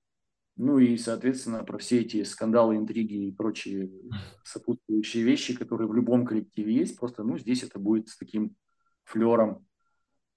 ну 0.56 0.78
и, 0.78 0.96
соответственно, 0.96 1.64
про 1.64 1.78
все 1.78 2.00
эти 2.00 2.22
скандалы, 2.22 2.76
интриги 2.76 3.28
и 3.28 3.32
прочие 3.32 3.90
сопутствующие 4.44 5.24
вещи, 5.24 5.56
которые 5.56 5.88
в 5.88 5.94
любом 5.94 6.24
коллективе 6.24 6.74
есть. 6.74 6.98
Просто, 6.98 7.24
ну, 7.24 7.38
здесь 7.38 7.62
это 7.62 7.78
будет 7.78 8.08
с 8.08 8.16
таким 8.16 8.54
флером 9.04 9.66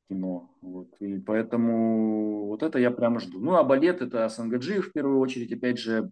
кино. 0.10 0.52
Вот. 0.62 0.96
И 1.00 1.20
поэтому 1.20 2.48
вот 2.48 2.64
это 2.64 2.80
я 2.80 2.92
прямо 2.92 3.20
жду. 3.20 3.40
Ну, 3.40 3.56
а 3.56 3.64
балет 3.64 4.02
это 4.02 4.28
Сангаджи 4.30 4.82
в 4.82 4.92
первую 4.92 5.20
очередь. 5.20 5.54
Опять 5.54 5.78
же, 5.78 6.12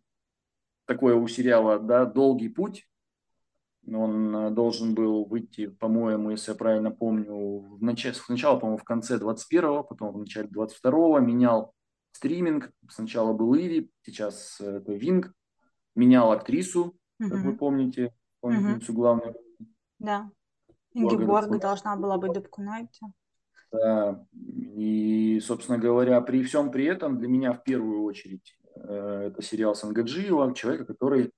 такое 0.85 1.15
у 1.15 1.27
сериала, 1.27 1.79
да, 1.79 2.05
долгий 2.05 2.49
путь. 2.49 2.87
Он 3.87 4.35
э, 4.35 4.49
должен 4.49 4.95
был 4.95 5.25
выйти, 5.25 5.67
по-моему, 5.67 6.31
если 6.31 6.51
я 6.51 6.57
правильно 6.57 6.89
помню, 6.89 7.59
в 7.59 7.83
начале, 7.83 8.15
сначала, 8.15 8.59
по-моему, 8.59 8.79
в 8.79 8.83
конце 8.83 9.17
21-го, 9.17 9.83
потом 9.83 10.11
в 10.11 10.17
начале 10.17 10.47
22-го 10.47 11.19
менял 11.19 11.74
стриминг. 12.15 12.71
Сначала 12.89 13.33
был 13.33 13.55
Иви, 13.55 13.91
сейчас 14.03 14.59
э, 14.61 14.77
это 14.77 14.93
Винг. 14.93 15.33
Менял 15.95 16.31
актрису, 16.31 16.97
угу. 17.19 17.29
как 17.29 17.43
вы 17.43 17.55
помните, 17.55 18.13
помните 18.41 18.91
угу. 18.91 18.93
главную. 18.93 19.35
Да. 19.99 20.29
Ингеборг 20.93 21.59
должна 21.59 21.95
была 21.95 22.17
быть 22.17 22.33
Дубкунайте. 22.33 23.05
Да. 23.71 24.25
И, 24.31 25.39
собственно 25.41 25.77
говоря, 25.77 26.21
при 26.21 26.43
всем 26.43 26.71
при 26.71 26.85
этом 26.85 27.17
для 27.17 27.27
меня 27.27 27.51
в 27.53 27.63
первую 27.63 28.03
очередь 28.03 28.57
э, 28.75 29.29
это 29.31 29.41
сериал 29.41 29.75
Сангаджиева, 29.75 30.53
человека, 30.53 30.85
который 30.85 31.31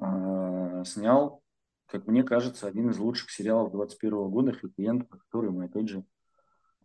э, 0.00 0.82
снял, 0.84 1.42
как 1.86 2.06
мне 2.06 2.24
кажется, 2.24 2.66
один 2.66 2.90
из 2.90 2.98
лучших 2.98 3.30
сериалов 3.30 3.72
21 3.72 4.28
года 4.28 4.52
«Хэппи 4.52 5.02
про 5.08 5.18
который 5.18 5.50
мы, 5.50 5.64
опять 5.64 5.88
же, 5.88 6.04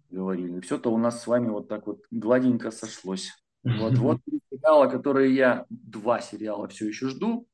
говорили. 0.10 0.60
Все-то 0.62 0.91
у 0.91 0.98
нас 0.98 1.22
с 1.22 1.28
вами 1.28 1.50
вот 1.50 1.67
так 1.67 1.88
вот 1.88 2.02
гладенько 2.12 2.72
сошлось. 2.72 3.32
Вот, 3.63 3.93
вот 3.98 4.19
сериала, 4.52 4.88
которые 4.88 5.36
я, 5.36 5.65
два 5.69 6.19
сериала 6.22 6.67
все 6.67 6.88
еще 6.88 7.10
жду, 7.10 7.48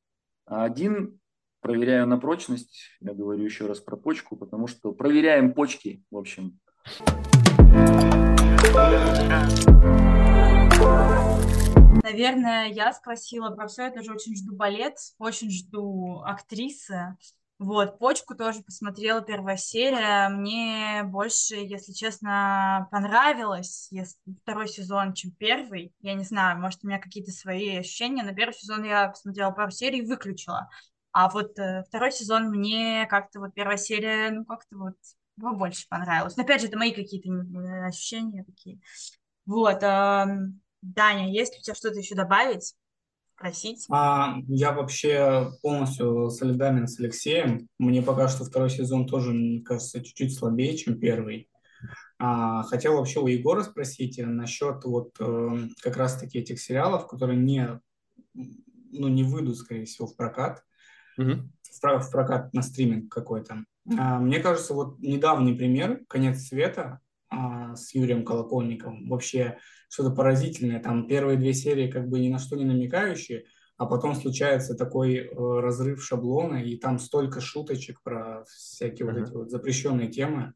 а 0.46 0.64
один 0.64 1.20
проверяю 1.60 2.06
на 2.06 2.18
прочность. 2.18 2.78
Я 3.00 3.12
говорю 3.14 3.44
еще 3.44 3.66
раз 3.66 3.80
про 3.80 3.96
почку, 3.96 4.36
потому 4.36 4.66
что 4.66 4.92
проверяем 4.92 5.52
почки, 5.52 6.04
в 6.10 6.16
общем. 6.16 6.58
Наверное, 12.02 12.68
я 12.68 12.92
спросила 12.92 13.50
про 13.50 13.66
все. 13.66 13.84
Я 13.84 13.90
тоже 13.90 14.12
очень 14.12 14.36
жду 14.36 14.54
балет, 14.54 14.94
очень 15.18 15.50
жду 15.50 16.22
актрисы. 16.24 17.16
Вот, 17.58 17.98
почку 17.98 18.34
тоже 18.34 18.62
посмотрела 18.62 19.22
первая 19.22 19.56
серия. 19.56 20.28
Мне 20.28 21.02
больше, 21.04 21.54
если 21.54 21.92
честно, 21.92 22.86
понравилось 22.90 23.90
второй 24.42 24.68
сезон, 24.68 25.14
чем 25.14 25.30
первый. 25.30 25.94
Я 26.00 26.12
не 26.14 26.24
знаю, 26.24 26.60
может, 26.60 26.80
у 26.84 26.86
меня 26.86 26.98
какие-то 26.98 27.30
свои 27.30 27.78
ощущения. 27.78 28.22
На 28.22 28.34
первый 28.34 28.52
сезон 28.52 28.84
я 28.84 29.08
посмотрела 29.08 29.52
пару 29.52 29.70
серий 29.70 30.00
и 30.00 30.06
выключила. 30.06 30.68
А 31.12 31.30
вот 31.30 31.58
э, 31.58 31.82
второй 31.88 32.12
сезон 32.12 32.50
мне 32.50 33.06
как-то 33.08 33.40
вот 33.40 33.54
первая 33.54 33.78
серия, 33.78 34.30
ну, 34.32 34.44
как-то 34.44 34.76
вот 34.76 34.96
больше 35.36 35.88
понравилась. 35.88 36.36
Но 36.36 36.42
опять 36.42 36.60
же, 36.60 36.66
это 36.66 36.76
мои 36.76 36.92
какие-то 36.92 37.30
э, 37.30 37.86
ощущения 37.86 38.44
такие. 38.44 38.80
Вот. 39.46 39.82
Э, 39.82 40.26
Даня, 40.82 41.32
есть 41.32 41.54
ли 41.54 41.60
у 41.60 41.62
тебя 41.62 41.74
что-то 41.74 41.98
еще 41.98 42.14
добавить? 42.14 42.74
Спросить? 43.36 43.86
А, 43.90 44.36
я 44.48 44.72
вообще 44.72 45.50
полностью 45.62 46.30
солидарен 46.30 46.88
с 46.88 46.98
Алексеем. 46.98 47.68
Мне 47.78 48.02
пока 48.02 48.28
что 48.28 48.44
второй 48.44 48.70
сезон 48.70 49.06
тоже, 49.06 49.32
мне 49.32 49.60
кажется, 49.60 50.02
чуть-чуть 50.02 50.34
слабее, 50.34 50.76
чем 50.76 50.98
первый. 50.98 51.50
А, 52.18 52.62
хотел 52.62 52.96
вообще 52.96 53.20
у 53.20 53.26
Егора 53.26 53.62
спросить 53.62 54.18
насчет 54.18 54.84
вот 54.84 55.14
э, 55.20 55.68
как 55.82 55.98
раз-таки 55.98 56.38
этих 56.38 56.58
сериалов, 56.60 57.06
которые 57.06 57.38
не, 57.38 57.78
ну, 58.32 59.08
не 59.08 59.22
выйдут, 59.22 59.58
скорее 59.58 59.84
всего, 59.84 60.06
в 60.06 60.16
прокат 60.16 60.64
угу. 61.18 61.48
в 61.82 62.10
прокат 62.10 62.52
на 62.54 62.62
стриминг 62.62 63.12
какой-то. 63.12 63.64
А, 63.98 64.18
мне 64.18 64.40
кажется, 64.40 64.74
вот 64.74 64.98
недавний 65.00 65.54
пример 65.54 66.00
«Конец 66.08 66.46
света» 66.46 67.00
а, 67.28 67.74
с 67.76 67.94
Юрием 67.94 68.24
Колокольниковым 68.24 69.08
вообще 69.08 69.58
что-то 69.88 70.10
поразительное. 70.10 70.80
Там 70.80 71.06
первые 71.06 71.38
две 71.38 71.54
серии 71.54 71.90
как 71.90 72.08
бы 72.08 72.18
ни 72.18 72.28
на 72.28 72.38
что 72.38 72.56
не 72.56 72.64
намекающие, 72.64 73.44
а 73.76 73.86
потом 73.86 74.14
случается 74.14 74.74
такой 74.74 75.16
э, 75.16 75.28
разрыв 75.34 76.02
шаблона, 76.02 76.62
и 76.62 76.76
там 76.76 76.98
столько 76.98 77.40
шуточек 77.40 78.02
про 78.02 78.44
всякие 78.44 79.06
uh-huh. 79.06 79.12
вот 79.12 79.22
эти 79.22 79.32
вот 79.32 79.50
запрещенные 79.50 80.08
темы, 80.08 80.54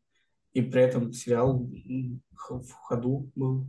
и 0.53 0.63
при 0.63 0.83
этом 0.83 1.13
сериал 1.13 1.71
в 2.49 2.71
ходу 2.73 3.31
был. 3.35 3.67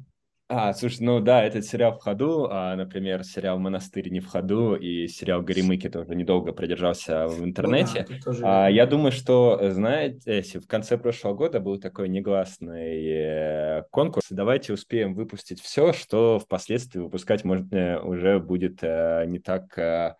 А, 0.53 0.73
слушай, 0.73 1.01
ну 1.01 1.21
да, 1.21 1.45
этот 1.45 1.63
сериал 1.63 1.97
в 1.97 2.03
ходу, 2.03 2.49
а, 2.51 2.75
например, 2.75 3.23
сериал 3.23 3.57
«Монастырь» 3.57 4.09
не 4.09 4.19
в 4.19 4.27
ходу, 4.27 4.75
и 4.75 5.07
сериал 5.07 5.41
«Горемыки» 5.41 5.87
тоже 5.87 6.13
недолго 6.13 6.51
продержался 6.51 7.27
в 7.27 7.41
интернете. 7.45 8.05
Ну, 8.09 8.15
да, 8.15 8.21
тоже... 8.21 8.43
а, 8.45 8.67
я 8.67 8.85
думаю, 8.85 9.13
что, 9.13 9.57
знаете, 9.71 10.59
в 10.59 10.67
конце 10.67 10.97
прошлого 10.97 11.35
года 11.35 11.61
был 11.61 11.79
такой 11.79 12.09
негласный 12.09 13.01
э, 13.01 13.83
конкурс. 13.91 14.25
Давайте 14.29 14.73
успеем 14.73 15.13
выпустить 15.13 15.61
все, 15.61 15.93
что 15.93 16.37
впоследствии 16.37 16.99
выпускать 16.99 17.45
может, 17.45 17.71
э, 17.71 17.97
уже 17.99 18.39
будет 18.39 18.79
э, 18.81 19.23
не 19.27 19.39
так 19.39 20.17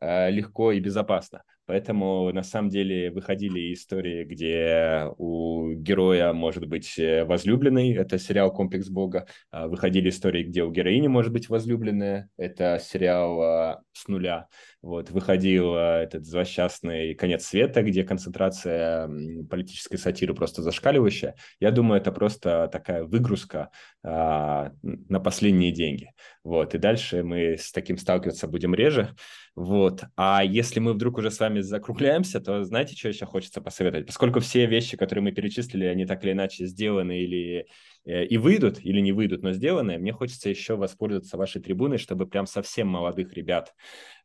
легко 0.00 0.70
и 0.70 0.78
безопасно. 0.78 1.42
Поэтому 1.68 2.32
на 2.32 2.42
самом 2.42 2.70
деле 2.70 3.10
выходили 3.10 3.74
истории, 3.74 4.24
где 4.24 5.04
у 5.18 5.72
героя 5.74 6.32
может 6.32 6.66
быть 6.66 6.98
э, 6.98 7.26
возлюбленный, 7.26 7.92
это 7.92 8.18
сериал 8.18 8.50
«Комплекс 8.50 8.88
Бога». 8.88 9.26
А 9.50 9.68
выходили 9.68 10.08
истории, 10.08 10.44
где 10.44 10.64
у 10.64 10.72
героини 10.72 11.08
может 11.08 11.30
быть 11.30 11.50
возлюбленная, 11.50 12.30
это 12.38 12.80
сериал 12.82 13.42
а, 13.42 13.82
«С 13.92 14.08
нуля». 14.08 14.48
Вот, 14.80 15.10
выходил 15.10 15.74
а, 15.74 16.02
этот 16.02 16.24
злосчастный 16.24 17.14
«Конец 17.14 17.46
света», 17.46 17.82
где 17.82 18.04
концентрация 18.04 19.10
политической 19.50 19.96
сатиры 19.96 20.34
просто 20.34 20.62
зашкаливающая. 20.62 21.34
Я 21.58 21.72
думаю, 21.72 22.00
это 22.00 22.12
просто 22.12 22.68
такая 22.70 23.02
выгрузка 23.04 23.70
а, 24.04 24.72
на 24.82 25.18
последние 25.18 25.72
деньги. 25.72 26.12
Вот, 26.44 26.74
и 26.74 26.78
дальше 26.78 27.24
мы 27.24 27.56
с 27.58 27.72
таким 27.72 27.98
сталкиваться 27.98 28.46
будем 28.46 28.72
реже. 28.74 29.14
Вот. 29.56 30.04
А 30.16 30.44
если 30.44 30.78
мы 30.78 30.92
вдруг 30.92 31.18
уже 31.18 31.32
с 31.32 31.40
вами 31.40 31.60
закругляемся, 31.60 32.40
то 32.40 32.62
знаете, 32.62 32.94
что 32.94 33.08
еще 33.08 33.26
хочется 33.26 33.60
посоветовать? 33.60 34.06
Поскольку 34.06 34.38
все 34.38 34.66
вещи, 34.66 34.96
которые 34.96 35.24
мы 35.24 35.32
перечислили, 35.32 35.86
они 35.86 36.06
так 36.06 36.22
или 36.22 36.30
иначе 36.30 36.66
сделаны 36.66 37.18
или 37.18 37.66
и 38.04 38.38
выйдут, 38.38 38.78
или 38.84 39.00
не 39.00 39.12
выйдут, 39.12 39.42
но 39.42 39.52
сделаны, 39.52 39.98
мне 39.98 40.12
хочется 40.12 40.48
еще 40.48 40.76
воспользоваться 40.76 41.36
вашей 41.36 41.60
трибуной, 41.60 41.98
чтобы 41.98 42.26
прям 42.26 42.46
совсем 42.46 42.88
молодых 42.88 43.34
ребят 43.34 43.74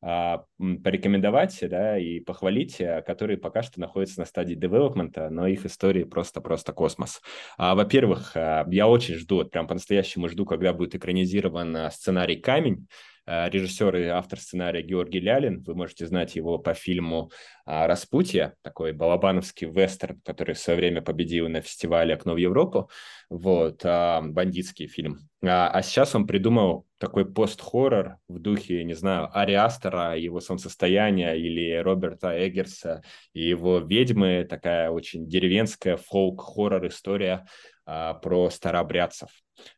а, 0.01 0.43
порекомендовать 0.57 1.57
да, 1.61 1.97
и 1.97 2.19
похвалить, 2.19 2.81
э, 2.81 3.01
которые 3.05 3.37
пока 3.37 3.63
что 3.63 3.79
находятся 3.79 4.19
на 4.19 4.25
стадии 4.25 4.53
девелопмента, 4.53 5.29
но 5.29 5.47
их 5.47 5.65
истории 5.65 6.03
просто-просто 6.03 6.73
космос. 6.73 7.21
А, 7.57 7.73
во-первых, 7.73 8.33
а, 8.35 8.65
я 8.69 8.87
очень 8.87 9.15
жду, 9.15 9.45
прям 9.45 9.65
по-настоящему 9.65 10.27
жду, 10.27 10.45
когда 10.45 10.73
будет 10.73 10.95
экранизирован 10.95 11.89
сценарий 11.91 12.35
«Камень», 12.35 12.87
Э, 12.87 13.12
режиссер 13.25 13.95
и 13.95 14.03
автор 14.05 14.39
сценария 14.39 14.81
Георгий 14.81 15.19
Лялин. 15.19 15.63
Вы 15.63 15.75
можете 15.75 16.07
знать 16.07 16.35
его 16.35 16.57
по 16.57 16.73
фильму 16.73 17.31
а, 17.65 17.87
«Распутье», 17.87 18.55
такой 18.61 18.91
балабановский 18.91 19.67
вестерн, 19.67 20.19
который 20.25 20.55
в 20.55 20.59
свое 20.59 20.77
время 20.77 21.01
победил 21.01 21.47
на 21.47 21.61
фестивале 21.61 22.13
«Окно 22.13 22.33
в 22.33 22.37
Европу». 22.37 22.89
Вот, 23.29 23.81
а, 23.85 24.21
бандитский 24.21 24.87
фильм. 24.87 25.19
А, 25.41 25.69
а 25.69 25.81
сейчас 25.81 26.15
он 26.15 26.27
придумал 26.27 26.85
такой 26.97 27.25
пост-хоррор 27.31 28.17
в 28.27 28.39
духе, 28.39 28.83
не 28.83 28.93
знаю, 28.93 29.29
Ариастера, 29.33 30.17
его 30.17 30.41
солнцестояния 30.41 31.33
или 31.33 31.77
Роберта 31.77 32.35
Эггерса 32.45 33.03
и 33.33 33.41
его 33.47 33.79
«Ведьмы», 33.79 34.45
такая 34.49 34.89
очень 34.89 35.27
деревенская 35.27 35.97
фолк-хоррор 35.97 36.87
история 36.87 37.45
про 37.85 38.49
старообрядцев. 38.49 39.29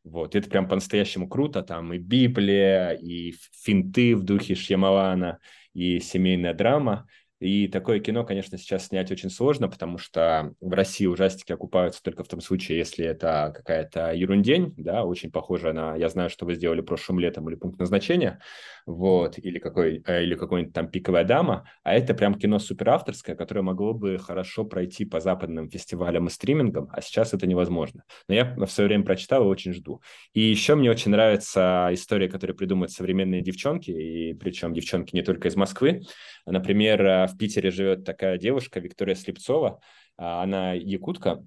Вот, 0.04 0.36
это 0.36 0.50
прям 0.50 0.68
по-настоящему 0.68 1.28
круто, 1.28 1.62
там 1.62 1.94
и 1.94 1.98
Библия, 1.98 2.92
и 2.92 3.34
финты 3.52 4.16
в 4.16 4.24
духе 4.24 4.56
Шьямалана, 4.56 5.40
и 5.74 6.00
семейная 6.00 6.54
драма, 6.54 7.08
и 7.46 7.68
такое 7.68 8.00
кино, 8.00 8.24
конечно, 8.24 8.58
сейчас 8.58 8.88
снять 8.88 9.12
очень 9.12 9.30
сложно, 9.30 9.70
потому 9.70 10.00
что 10.00 10.54
в 10.60 10.74
России 10.74 11.06
ужастики 11.06 11.52
окупаются 11.52 12.02
только 12.02 12.24
в 12.24 12.28
том 12.28 12.42
случае, 12.42 12.80
если 12.80 13.06
это 13.06 13.54
какая-то 13.56 14.14
ерундень, 14.14 14.74
да, 14.78 15.04
очень 15.04 15.32
похожая 15.32 15.74
на 15.74 15.96
«Я 15.96 16.10
знаю, 16.10 16.32
что 16.32 16.46
вы 16.46 16.56
сделали 16.56 16.82
прошлым 16.82 17.20
летом» 17.20 17.48
или 17.48 17.56
«Пункт 17.56 17.80
назначения», 17.80 18.40
вот, 18.88 19.38
или, 19.38 19.60
какой, 19.60 20.02
э, 20.08 20.24
или 20.24 20.34
какой-нибудь 20.34 20.74
там 20.74 20.90
«Пиковая 20.90 21.24
дама», 21.24 21.70
а 21.84 21.94
это 21.94 22.16
прям 22.16 22.34
кино 22.34 22.58
суперавторское, 22.58 23.36
которое 23.36 23.62
могло 23.62 23.94
бы 23.94 24.18
хорошо 24.18 24.66
пройти 24.66 25.06
по 25.06 25.20
западным 25.20 25.70
фестивалям 25.70 26.26
и 26.26 26.30
стримингам, 26.32 26.90
а 26.92 27.02
сейчас 27.02 27.36
это 27.36 27.46
невозможно. 27.46 28.04
Но 28.28 28.34
я 28.34 28.56
в 28.56 28.68
свое 28.68 28.88
время 28.88 29.04
прочитал 29.04 29.44
и 29.44 29.48
очень 29.48 29.74
жду. 29.74 30.02
И 30.34 30.42
еще 30.42 30.74
мне 30.74 30.90
очень 30.90 31.12
нравится 31.12 31.90
история, 31.92 32.28
которую 32.28 32.58
придумывают 32.58 32.92
современные 32.92 33.42
девчонки, 33.42 33.92
и 33.92 34.34
причем 34.34 34.74
девчонки 34.74 35.16
не 35.16 35.22
только 35.22 35.48
из 35.48 35.56
Москвы. 35.56 36.02
Например, 36.48 37.28
в 37.28 37.35
Питере 37.38 37.72
живет 37.72 38.04
такая 38.04 38.38
девушка 38.38 38.80
Виктория 38.80 39.16
Слепцова, 39.16 39.80
а, 40.18 40.44
она 40.44 40.74
якутка, 40.74 41.44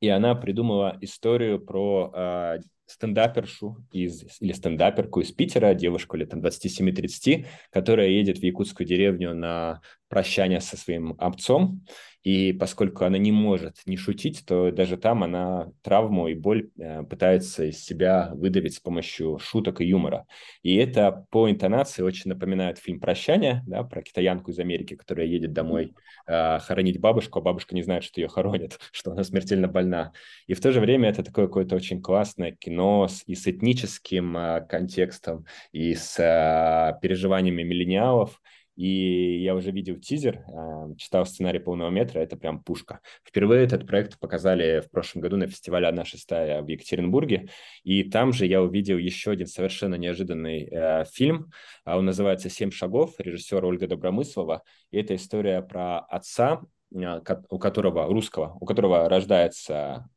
и 0.00 0.08
она 0.08 0.34
придумала 0.34 0.96
историю 1.00 1.58
про 1.60 2.12
э, 2.14 2.58
стендапершу 2.86 3.76
из, 3.92 4.24
или 4.40 4.52
стендаперку 4.52 5.20
из 5.20 5.32
Питера, 5.32 5.74
девушку 5.74 6.16
лет 6.16 6.30
там 6.30 6.40
27-30, 6.40 7.46
которая 7.70 8.08
едет 8.08 8.38
в 8.38 8.42
якутскую 8.42 8.86
деревню 8.86 9.34
на 9.34 9.80
прощание 10.08 10.60
со 10.60 10.76
своим 10.76 11.14
отцом, 11.18 11.82
и 12.24 12.52
поскольку 12.52 13.04
она 13.04 13.16
не 13.16 13.32
может 13.32 13.76
не 13.86 13.96
шутить, 13.96 14.44
то 14.44 14.70
даже 14.70 14.96
там 14.96 15.22
она 15.22 15.70
травму 15.82 16.28
и 16.28 16.34
боль 16.34 16.68
э, 16.78 17.02
пытается 17.04 17.64
из 17.64 17.82
себя 17.82 18.32
выдавить 18.34 18.74
с 18.74 18.80
помощью 18.80 19.38
шуток 19.38 19.80
и 19.80 19.86
юмора. 19.86 20.26
И 20.62 20.76
это 20.76 21.26
по 21.30 21.48
интонации 21.48 22.02
очень 22.02 22.28
напоминает 22.28 22.78
фильм 22.78 23.00
«Прощание», 23.00 23.62
да, 23.66 23.84
про 23.84 24.02
китаянку 24.02 24.50
из 24.50 24.58
Америки, 24.58 24.94
которая 24.94 25.26
едет 25.26 25.52
домой 25.52 25.94
э, 26.26 26.58
хоронить 26.58 27.00
бабушку, 27.00 27.38
а 27.38 27.42
бабушка 27.42 27.74
не 27.74 27.82
знает, 27.82 28.02
что 28.02 28.20
ее 28.20 28.28
хоронят, 28.28 28.78
что 28.92 29.12
она 29.12 29.22
смертельно 29.22 29.68
больна. 29.68 30.12
И 30.48 30.54
в 30.54 30.60
то 30.60 30.72
же 30.72 30.80
время 30.80 31.08
это 31.10 31.22
такое 31.22 31.46
какое-то 31.46 31.76
очень 31.76 32.02
классное 32.02 32.52
кино 32.52 33.06
с, 33.08 33.22
и 33.26 33.36
с 33.36 33.46
этническим 33.46 34.36
э, 34.36 34.66
контекстом, 34.68 35.46
и 35.70 35.94
с 35.94 36.18
э, 36.18 36.98
переживаниями 37.00 37.62
миллениалов, 37.62 38.40
и 38.78 39.42
я 39.42 39.56
уже 39.56 39.72
видел 39.72 39.96
тизер, 39.96 40.44
а, 40.46 40.94
читал 40.96 41.26
сценарий 41.26 41.58
полного 41.58 41.90
метра, 41.90 42.20
это 42.20 42.36
прям 42.36 42.62
пушка. 42.62 43.00
Впервые 43.24 43.64
этот 43.64 43.88
проект 43.88 44.20
показали 44.20 44.80
в 44.86 44.88
прошлом 44.88 45.22
году 45.22 45.36
на 45.36 45.48
фестивале 45.48 45.88
«Одна 45.88 46.04
шестая» 46.04 46.62
в 46.62 46.68
Екатеринбурге, 46.68 47.48
и 47.82 48.04
там 48.04 48.32
же 48.32 48.46
я 48.46 48.62
увидел 48.62 48.96
еще 48.96 49.32
один 49.32 49.48
совершенно 49.48 49.96
неожиданный 49.96 50.68
э, 50.70 51.04
фильм, 51.12 51.50
а, 51.84 51.98
он 51.98 52.04
называется 52.04 52.48
«Семь 52.50 52.70
шагов», 52.70 53.14
режиссера 53.18 53.66
Ольга 53.66 53.88
Добромыслова, 53.88 54.62
и 54.92 54.98
это 55.00 55.16
история 55.16 55.60
про 55.60 55.98
отца, 55.98 56.62
а, 56.94 57.20
у 57.50 57.58
которого, 57.58 58.06
русского, 58.06 58.56
у 58.60 58.64
которого 58.64 59.08
рождается 59.08 60.08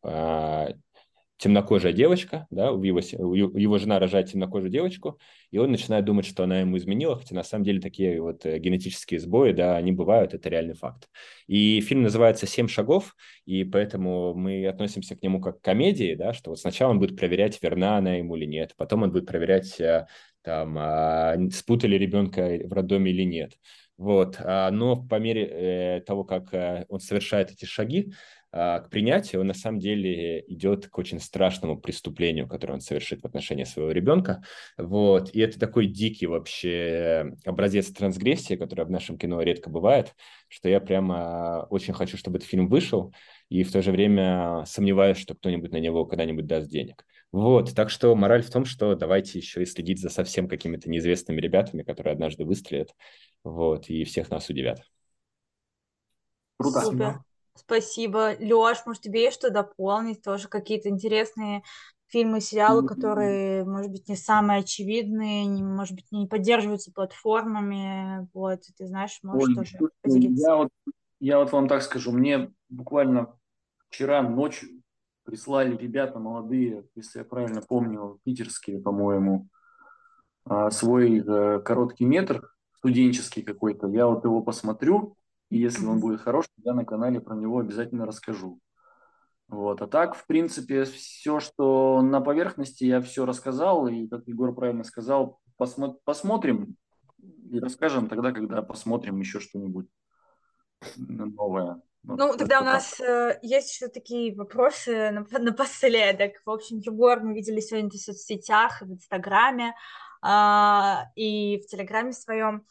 темнокожая 1.41 1.91
девочка, 1.91 2.45
да, 2.51 2.67
его, 2.67 2.99
его 2.99 3.77
жена 3.79 3.97
рожает 3.97 4.31
темнокожую 4.31 4.69
девочку, 4.69 5.19
и 5.49 5.57
он 5.57 5.71
начинает 5.71 6.05
думать, 6.05 6.27
что 6.27 6.43
она 6.43 6.59
ему 6.59 6.77
изменила, 6.77 7.17
хотя 7.17 7.33
на 7.33 7.41
самом 7.41 7.65
деле 7.65 7.81
такие 7.81 8.21
вот 8.21 8.45
э, 8.45 8.59
генетические 8.59 9.19
сбои, 9.19 9.51
да, 9.51 9.75
они 9.75 9.91
бывают, 9.91 10.35
это 10.35 10.49
реальный 10.49 10.75
факт. 10.75 11.09
И 11.47 11.81
фильм 11.81 12.03
называется 12.03 12.45
«Семь 12.45 12.67
шагов», 12.67 13.15
и 13.47 13.63
поэтому 13.63 14.35
мы 14.35 14.67
относимся 14.67 15.15
к 15.15 15.23
нему 15.23 15.41
как 15.41 15.59
к 15.59 15.63
комедии, 15.63 16.13
да, 16.13 16.31
что 16.33 16.51
вот 16.51 16.59
сначала 16.59 16.91
он 16.91 16.99
будет 16.99 17.17
проверять, 17.17 17.57
верна 17.63 17.97
она 17.97 18.13
ему 18.13 18.35
или 18.35 18.45
нет, 18.45 18.73
потом 18.77 19.01
он 19.01 19.11
будет 19.11 19.25
проверять, 19.25 19.79
э, 19.81 20.05
там, 20.43 20.77
а, 20.77 21.37
спутали 21.51 21.95
ребенка 21.95 22.59
в 22.65 22.71
роддоме 22.71 23.11
или 23.11 23.23
нет. 23.23 23.53
Вот. 23.97 24.37
А, 24.39 24.69
но 24.69 24.95
по 24.95 25.15
мере 25.15 25.47
э, 25.47 26.01
того, 26.01 26.23
как 26.23 26.53
он 26.87 26.99
совершает 26.99 27.51
эти 27.51 27.65
шаги, 27.65 28.13
к 28.51 28.87
принятию, 28.91 29.41
он 29.41 29.47
на 29.47 29.53
самом 29.53 29.79
деле 29.79 30.43
идет 30.47 30.87
к 30.87 30.97
очень 30.97 31.19
страшному 31.19 31.79
преступлению, 31.79 32.47
которое 32.47 32.73
он 32.73 32.81
совершит 32.81 33.21
в 33.21 33.25
отношении 33.25 33.63
своего 33.63 33.91
ребенка. 33.91 34.43
Вот. 34.77 35.33
И 35.33 35.39
это 35.39 35.57
такой 35.57 35.87
дикий 35.87 36.27
вообще 36.27 37.33
образец 37.45 37.91
трансгрессии, 37.91 38.55
который 38.55 38.85
в 38.85 38.91
нашем 38.91 39.17
кино 39.17 39.41
редко 39.41 39.69
бывает, 39.69 40.13
что 40.49 40.67
я 40.67 40.81
прямо 40.81 41.65
очень 41.69 41.93
хочу, 41.93 42.17
чтобы 42.17 42.39
этот 42.39 42.49
фильм 42.49 42.67
вышел, 42.67 43.13
и 43.47 43.63
в 43.63 43.71
то 43.71 43.81
же 43.81 43.91
время 43.91 44.63
сомневаюсь, 44.65 45.17
что 45.17 45.33
кто-нибудь 45.33 45.71
на 45.71 45.77
него 45.77 46.05
когда-нибудь 46.05 46.45
даст 46.45 46.69
денег. 46.69 47.05
Вот, 47.31 47.73
так 47.73 47.89
что 47.89 48.13
мораль 48.13 48.43
в 48.43 48.49
том, 48.49 48.65
что 48.65 48.93
давайте 48.95 49.39
еще 49.39 49.61
и 49.63 49.65
следить 49.65 50.01
за 50.01 50.09
совсем 50.09 50.49
какими-то 50.49 50.89
неизвестными 50.89 51.39
ребятами, 51.39 51.83
которые 51.83 52.11
однажды 52.11 52.43
выстрелят, 52.43 52.93
вот, 53.45 53.89
и 53.89 54.03
всех 54.03 54.29
нас 54.29 54.49
удивят. 54.49 54.81
Круто. 56.57 56.81
Супер. 56.81 57.30
Спасибо. 57.55 58.33
Лёш, 58.39 58.77
может, 58.85 59.01
тебе 59.01 59.23
есть 59.23 59.37
что 59.37 59.49
дополнить? 59.49 60.21
Тоже 60.21 60.47
какие-то 60.47 60.89
интересные 60.89 61.63
фильмы, 62.07 62.41
сериалы, 62.41 62.83
которые, 62.83 63.63
может 63.65 63.91
быть, 63.91 64.07
не 64.09 64.15
самые 64.15 64.59
очевидные, 64.59 65.45
не, 65.45 65.63
может 65.63 65.95
быть, 65.95 66.11
не 66.11 66.27
поддерживаются 66.27 66.91
платформами. 66.91 68.27
Вот, 68.33 68.61
ты 68.77 68.87
знаешь, 68.87 69.19
можешь 69.23 69.47
Ой, 69.47 69.55
тоже 69.55 69.77
поделиться. 70.01 70.49
Я 70.49 70.55
вот, 70.55 70.69
я 71.19 71.39
вот 71.39 71.51
вам 71.51 71.67
так 71.67 71.81
скажу, 71.81 72.11
мне 72.11 72.51
буквально 72.69 73.37
вчера 73.89 74.21
ночью 74.21 74.81
прислали 75.23 75.75
ребята 75.75 76.19
молодые, 76.19 76.85
если 76.95 77.19
я 77.19 77.25
правильно 77.25 77.61
помню, 77.61 78.19
питерские, 78.23 78.79
по-моему, 78.79 79.47
а, 80.45 80.71
свой 80.71 81.19
э, 81.19 81.59
короткий 81.59 82.05
метр, 82.05 82.51
студенческий 82.77 83.43
какой-то. 83.43 83.87
Я 83.87 84.07
вот 84.07 84.25
его 84.25 84.41
посмотрю, 84.41 85.15
и 85.51 85.57
если 85.57 85.85
он 85.85 85.99
будет 85.99 86.21
хороший, 86.21 86.49
я 86.63 86.73
на 86.73 86.85
канале 86.85 87.19
про 87.19 87.35
него 87.35 87.59
обязательно 87.59 88.05
расскажу. 88.05 88.59
Вот. 89.49 89.81
А 89.81 89.87
так, 89.87 90.15
в 90.15 90.25
принципе, 90.25 90.85
все, 90.85 91.41
что 91.41 92.01
на 92.01 92.21
поверхности, 92.21 92.85
я 92.85 93.01
все 93.01 93.25
рассказал. 93.25 93.87
И, 93.89 94.07
как 94.07 94.25
Егор 94.27 94.55
правильно 94.55 94.85
сказал, 94.85 95.41
посмо- 95.59 95.97
посмотрим 96.05 96.77
и 97.51 97.59
расскажем 97.59 98.07
тогда, 98.07 98.31
когда 98.31 98.61
посмотрим 98.61 99.19
еще 99.19 99.41
что-нибудь 99.41 99.87
новое. 100.95 101.81
Вот 102.03 102.17
ну, 102.17 102.35
тогда 102.37 102.61
у 102.61 102.63
нас 102.63 102.99
э, 103.01 103.37
есть 103.41 103.73
еще 103.73 103.89
такие 103.89 104.33
вопросы 104.33 105.11
на, 105.11 105.25
напоследок. 105.39 106.31
В 106.45 106.49
общем, 106.49 106.77
Егор, 106.77 107.19
мы 107.19 107.33
видели 107.33 107.59
сегодня 107.59 107.89
в 107.89 107.95
соцсетях, 107.95 108.81
в 108.81 108.89
Инстаграме. 108.89 109.75
А, 110.21 111.07
и 111.15 111.59
в 111.59 111.67
Телеграме 111.67 112.13
своем 112.13 112.65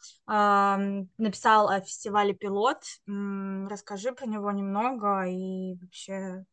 написал 1.17 1.69
о 1.69 1.81
фестивале 1.81 2.33
«Пилот». 2.33 2.83
Расскажи 3.07 4.13
про 4.13 4.25
него 4.25 4.51
немного 4.51 5.25
и 5.27 5.75
вообще 5.81 6.45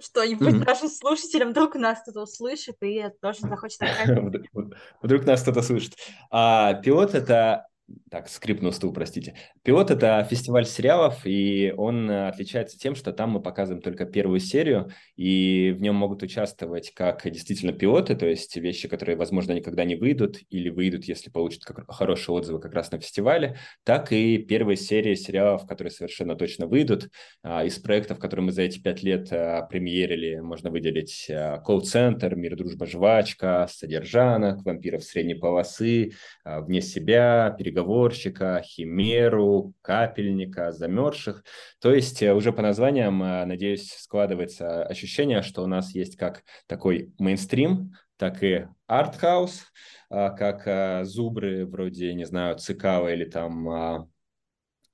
что-нибудь 0.00 0.54
mm-hmm. 0.54 0.66
нашим 0.66 0.88
слушателям, 0.88 1.50
вдруг 1.50 1.74
нас 1.74 2.02
кто-то 2.02 2.22
услышит 2.22 2.76
и 2.82 3.04
тоже 3.20 3.40
захочет 3.40 3.80
Вдруг 5.02 5.24
нас 5.24 5.42
кто-то 5.42 5.62
слышит. 5.62 5.94
А, 6.30 6.74
пилот— 6.74 7.14
это 7.14 7.66
так, 8.10 8.28
скрипнул 8.28 8.72
стул, 8.72 8.92
простите. 8.92 9.34
«Пилот»— 9.62 9.90
это 9.92 10.26
фестиваль 10.28 10.66
сериалов, 10.66 11.20
и 11.24 11.72
он 11.76 12.10
э, 12.10 12.28
отличается 12.28 12.78
тем, 12.78 12.96
что 12.96 13.12
там 13.12 13.30
мы 13.30 13.40
показываем 13.40 13.80
только 13.80 14.06
первую 14.06 14.40
серию, 14.40 14.90
и 15.16 15.72
в 15.76 15.80
нем 15.80 15.94
могут 15.94 16.22
участвовать 16.22 16.92
как 16.94 17.22
действительно 17.30 17.72
пилоты, 17.72 18.16
то 18.16 18.26
есть 18.26 18.56
вещи, 18.56 18.88
которые, 18.88 19.16
возможно, 19.16 19.52
никогда 19.52 19.84
не 19.84 19.94
выйдут, 19.94 20.38
или 20.50 20.68
выйдут, 20.68 21.04
если 21.04 21.30
получат 21.30 21.64
как 21.64 21.88
хорошие 21.92 22.34
отзывы 22.34 22.60
как 22.60 22.74
раз 22.74 22.90
на 22.90 22.98
фестивале, 22.98 23.56
так 23.84 24.12
и 24.12 24.38
первые 24.38 24.76
серии 24.76 25.14
сериалов, 25.14 25.66
которые 25.66 25.92
совершенно 25.92 26.34
точно 26.34 26.66
выйдут. 26.66 27.08
А, 27.42 27.64
из 27.64 27.78
проектов, 27.78 28.18
которые 28.18 28.46
мы 28.46 28.52
за 28.52 28.62
эти 28.62 28.80
пять 28.80 29.02
лет 29.04 29.32
а, 29.32 29.62
премьерили, 29.62 30.40
можно 30.40 30.70
выделить 30.70 31.28
а, 31.30 31.58
«Колл-центр», 31.58 32.34
«Мир, 32.34 32.56
дружба, 32.56 32.86
жвачка», 32.86 33.68
«Содержанок», 33.70 34.64
«Вампиров 34.64 35.04
средней 35.04 35.34
полосы», 35.34 36.12
«Вне 36.44 36.80
себя», 36.80 37.54
«Переговоры 37.56 37.75
переговорщика, 37.76 38.62
химеру, 38.64 39.74
капельника, 39.82 40.72
замерзших. 40.72 41.44
То 41.80 41.94
есть 41.94 42.22
э, 42.22 42.32
уже 42.32 42.52
по 42.52 42.62
названиям, 42.62 43.22
э, 43.22 43.44
надеюсь, 43.44 43.92
складывается 43.92 44.84
ощущение, 44.84 45.42
что 45.42 45.62
у 45.62 45.66
нас 45.66 45.94
есть 45.94 46.16
как 46.16 46.42
такой 46.66 47.12
мейнстрим, 47.18 47.92
так 48.16 48.42
и 48.42 48.66
артхаус, 48.86 49.64
э, 50.10 50.30
как 50.36 51.06
зубры 51.06 51.66
вроде, 51.66 52.14
не 52.14 52.24
знаю, 52.24 52.58
Цикава 52.58 53.12
или 53.12 53.24
там 53.26 54.08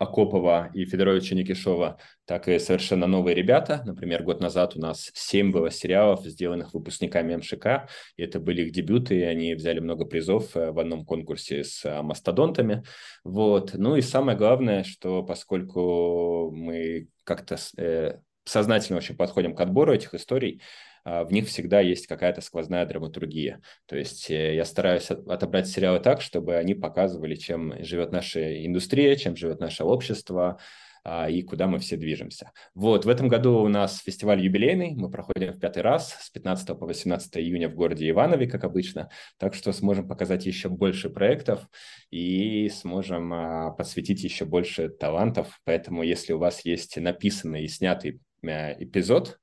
Акопова 0.03 0.71
и 0.75 0.85
Федоровича 0.85 1.35
Никишова, 1.35 1.99
так 2.25 2.49
и 2.49 2.59
совершенно 2.59 3.07
новые 3.07 3.35
ребята. 3.35 3.83
Например, 3.87 4.23
год 4.23 4.41
назад 4.41 4.77
у 4.77 4.81
нас 4.81 5.11
семь 5.15 5.53
было 5.53 5.71
сериалов, 5.71 6.25
сделанных 6.25 6.75
выпускниками 6.75 7.37
МШК, 7.37 7.89
и 8.17 8.23
это 8.23 8.41
были 8.41 8.63
их 8.63 8.73
дебюты, 8.73 9.19
и 9.19 9.23
они 9.23 9.55
взяли 9.55 9.81
много 9.81 10.05
призов 10.05 10.57
э, 10.57 10.73
в 10.73 10.79
одном 10.79 11.05
конкурсе 11.05 11.65
с 11.65 11.85
э, 11.85 12.03
мастодонтами. 12.03 12.83
Вот. 13.25 13.75
Ну 13.75 13.97
и 13.97 14.03
самое 14.03 14.37
главное, 14.37 14.85
что 14.85 15.23
поскольку 15.23 16.51
мы 16.53 17.09
как-то 17.25 17.57
э, 17.79 18.19
сознательно 18.45 18.97
вообще 18.97 19.15
подходим 19.15 19.55
к 19.55 19.61
отбору 19.61 19.93
этих 19.93 20.15
историй, 20.15 20.63
в 21.05 21.33
них 21.33 21.49
всегда 21.49 21.81
есть 21.81 22.07
какая-то 22.07 22.41
сквозная 22.41 22.87
драматургия. 22.87 23.61
То 23.87 23.97
есть 23.97 24.31
э, 24.31 24.55
я 24.55 24.65
стараюсь 24.65 25.11
отобрать 25.11 25.69
сериалы 25.69 26.01
так, 26.01 26.21
чтобы 26.21 26.57
они 26.57 26.75
показывали, 26.75 27.35
чем 27.35 27.75
живет 27.85 28.13
наша 28.13 28.65
индустрия, 28.65 29.17
чем 29.17 29.37
живет 29.37 29.61
наше 29.61 29.85
общество, 29.85 30.59
а, 31.05 31.29
и 31.29 31.43
куда 31.43 31.67
мы 31.67 31.79
все 31.81 31.97
движемся. 31.97 32.53
Вот, 32.75 33.05
в 33.05 33.09
этом 33.09 33.29
году 33.29 33.59
у 33.59 33.69
нас 33.69 33.99
фестиваль 33.99 34.41
юбилейный, 34.41 34.95
мы 34.95 35.11
проходим 35.11 35.53
в 35.53 35.59
пятый 35.59 35.83
раз 35.83 36.13
с 36.21 36.31
15 36.31 36.79
по 36.79 36.87
18 36.87 37.39
июня 37.39 37.69
в 37.69 37.75
городе 37.75 38.09
Иванове, 38.09 38.47
как 38.47 38.63
обычно, 38.63 39.11
так 39.37 39.55
что 39.55 39.73
сможем 39.73 40.07
показать 40.07 40.47
еще 40.47 40.69
больше 40.69 41.11
проектов 41.11 41.67
и 42.11 42.69
сможем 42.69 43.33
а, 43.33 43.71
подсветить 43.73 44.23
еще 44.23 44.45
больше 44.45 44.91
талантов, 44.91 45.61
поэтому 45.65 46.05
если 46.05 46.35
у 46.35 46.39
вас 46.39 46.65
есть 46.65 46.97
написанный 46.97 47.65
и 47.65 47.69
снятый 47.69 48.21
э, 48.43 48.85
эпизод, 48.85 49.41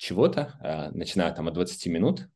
чего-то, 0.00 0.54
а, 0.60 0.90
начиная 0.92 1.30
там 1.32 1.48
от 1.48 1.54
20 1.54 1.86
минут, 1.88 2.26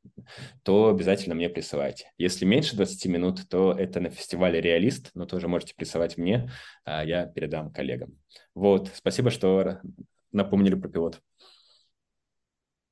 то 0.62 0.90
обязательно 0.90 1.34
мне 1.34 1.48
присылайте. 1.48 2.12
Если 2.18 2.44
меньше 2.44 2.76
20 2.76 3.06
минут, 3.06 3.48
то 3.48 3.72
это 3.72 4.00
на 4.00 4.10
фестивале 4.10 4.60
«Реалист», 4.60 5.10
но 5.14 5.24
тоже 5.24 5.48
можете 5.48 5.74
присылать 5.74 6.18
мне, 6.18 6.50
а 6.84 7.02
я 7.02 7.24
передам 7.24 7.72
коллегам. 7.72 8.18
Вот, 8.54 8.90
спасибо, 8.94 9.30
что 9.30 9.80
напомнили 10.30 10.74
про 10.74 10.88
пилот. 10.88 11.22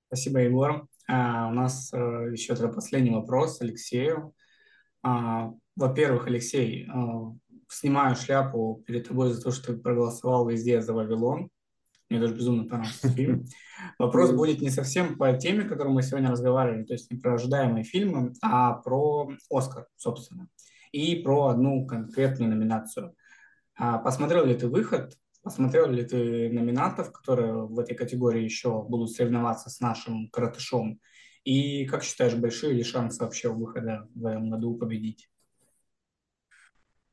Спасибо, 0.06 0.40
Егор. 0.40 0.88
А, 1.06 1.48
у 1.48 1.52
нас 1.52 1.92
а, 1.92 2.24
еще 2.30 2.56
тогда 2.56 2.72
последний 2.72 3.10
вопрос 3.10 3.60
Алексею. 3.60 4.34
Во-первых, 5.02 6.26
Алексей, 6.28 6.86
а, 6.88 7.30
снимаю 7.68 8.16
шляпу 8.16 8.82
перед 8.86 9.08
тобой 9.08 9.32
за 9.32 9.42
то, 9.42 9.50
что 9.50 9.74
ты 9.74 9.78
проголосовал 9.78 10.48
везде 10.48 10.80
за 10.80 10.94
«Вавилон». 10.94 11.50
Мне 12.12 12.20
даже 12.20 12.34
безумно 12.34 12.64
понравился 12.64 13.08
фильм. 13.14 13.46
Вопрос 13.98 14.32
будет 14.32 14.60
не 14.60 14.68
совсем 14.68 15.16
по 15.16 15.32
теме, 15.32 15.64
о 15.64 15.68
которой 15.68 15.88
мы 15.88 16.02
сегодня 16.02 16.30
разговаривали, 16.30 16.84
то 16.84 16.92
есть 16.92 17.10
не 17.10 17.18
про 17.18 17.36
ожидаемые 17.36 17.84
фильмы, 17.84 18.34
а 18.42 18.74
про 18.74 19.30
Оскар, 19.50 19.86
собственно, 19.96 20.48
и 20.92 21.16
про 21.16 21.46
одну 21.46 21.86
конкретную 21.86 22.50
номинацию. 22.50 23.14
А 23.78 23.96
посмотрел 23.96 24.44
ли 24.44 24.54
ты 24.54 24.68
выход? 24.68 25.16
Посмотрел 25.42 25.90
ли 25.90 26.04
ты 26.04 26.50
номинантов, 26.50 27.12
которые 27.12 27.66
в 27.66 27.78
этой 27.78 27.96
категории 27.96 28.44
еще 28.44 28.82
будут 28.82 29.12
соревноваться 29.12 29.70
с 29.70 29.80
нашим 29.80 30.28
коротышом? 30.28 31.00
И 31.44 31.86
как 31.86 32.04
считаешь, 32.04 32.34
большие 32.34 32.74
ли 32.74 32.84
шансы 32.84 33.24
вообще 33.24 33.48
выхода 33.48 34.06
в 34.14 34.26
этом 34.26 34.50
году 34.50 34.74
победить? 34.76 35.30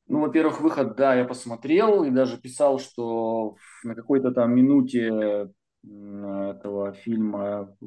Ну, 0.10 0.22
во-первых, 0.22 0.60
выход, 0.60 0.96
да, 0.96 1.14
я 1.14 1.24
посмотрел 1.24 2.04
и 2.04 2.10
даже 2.10 2.38
писал, 2.38 2.80
что 2.80 3.56
на 3.84 3.94
какой-то 3.94 4.32
там 4.32 4.56
минуте 4.56 5.52
этого 5.84 6.94
фильма, 6.94 7.78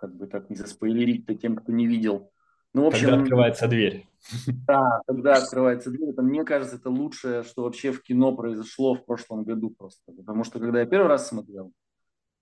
как 0.00 0.16
бы 0.16 0.26
так 0.28 0.48
не 0.50 0.56
заспойлерить-то 0.56 1.34
тем, 1.34 1.56
кто 1.56 1.72
не 1.72 1.88
видел. 1.88 2.30
Ну, 2.72 2.84
в 2.84 2.86
общем, 2.86 3.08
когда 3.08 3.22
открывается 3.22 3.66
дверь. 3.66 4.06
Да, 4.66 5.00
когда 5.06 5.34
открывается 5.34 5.90
дверь, 5.90 6.10
это, 6.10 6.22
мне 6.22 6.44
кажется, 6.44 6.76
это 6.76 6.90
лучшее, 6.90 7.42
что 7.42 7.64
вообще 7.64 7.90
в 7.90 8.00
кино 8.00 8.34
произошло 8.34 8.94
в 8.94 9.04
прошлом 9.04 9.42
году 9.42 9.70
просто. 9.70 10.12
Потому 10.12 10.44
что, 10.44 10.60
когда 10.60 10.80
я 10.80 10.86
первый 10.86 11.08
раз 11.08 11.28
смотрел, 11.28 11.72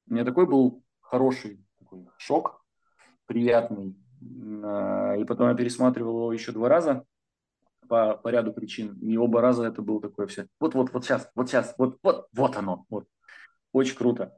у 0.08 0.12
меня 0.12 0.24
такой 0.24 0.46
был 0.46 0.84
хороший 1.00 1.64
такой 1.78 2.06
шок. 2.18 2.62
приятный. 3.26 3.96
А, 4.62 5.14
и 5.16 5.24
потом 5.24 5.48
я 5.48 5.54
пересматривал 5.54 6.18
его 6.18 6.32
еще 6.34 6.52
два 6.52 6.68
раза 6.68 7.04
по, 7.92 8.16
по 8.16 8.28
ряду 8.28 8.54
причин. 8.54 8.98
И 9.02 9.18
оба 9.18 9.42
раза 9.42 9.64
это 9.66 9.82
было 9.82 10.00
такое 10.00 10.26
все. 10.26 10.46
Вот-вот, 10.58 10.94
вот 10.94 11.04
сейчас, 11.04 11.30
вот 11.34 11.50
сейчас, 11.50 11.74
вот, 11.76 11.98
вот, 12.02 12.26
вот 12.32 12.56
оно. 12.56 12.86
Вот. 12.88 13.04
Очень 13.70 13.96
круто. 13.96 14.34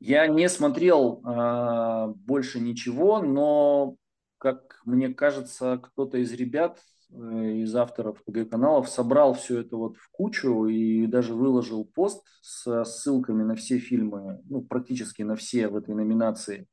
Я 0.00 0.26
не 0.26 0.48
смотрел 0.48 1.20
э, 1.22 2.14
больше 2.16 2.58
ничего, 2.60 3.20
но, 3.20 3.96
как 4.38 4.80
мне 4.86 5.12
кажется, 5.12 5.78
кто-то 5.82 6.16
из 6.16 6.32
ребят, 6.32 6.78
э, 7.10 7.16
из 7.56 7.76
авторов 7.76 8.22
ТГ-каналов 8.24 8.88
собрал 8.88 9.34
все 9.34 9.60
это 9.60 9.76
вот 9.76 9.98
в 9.98 10.08
кучу 10.10 10.64
и 10.64 11.06
даже 11.06 11.34
выложил 11.34 11.84
пост 11.84 12.24
со 12.40 12.84
ссылками 12.84 13.42
на 13.42 13.54
все 13.54 13.76
фильмы, 13.76 14.40
ну, 14.48 14.62
практически 14.62 15.20
на 15.20 15.36
все 15.36 15.68
в 15.68 15.76
этой 15.76 15.94
номинации. 15.94 16.68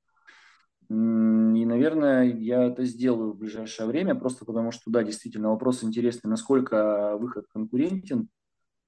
И, 0.93 1.65
наверное, 1.65 2.23
я 2.23 2.65
это 2.65 2.85
сделаю 2.85 3.33
в 3.33 3.37
ближайшее 3.37 3.87
время, 3.87 4.15
просто 4.15 4.45
потому 4.45 4.71
что, 4.71 4.91
да, 4.91 5.03
действительно, 5.03 5.49
вопрос 5.49 5.83
интересный, 5.83 6.29
насколько 6.29 7.17
выход 7.17 7.45
конкурентен. 7.51 8.29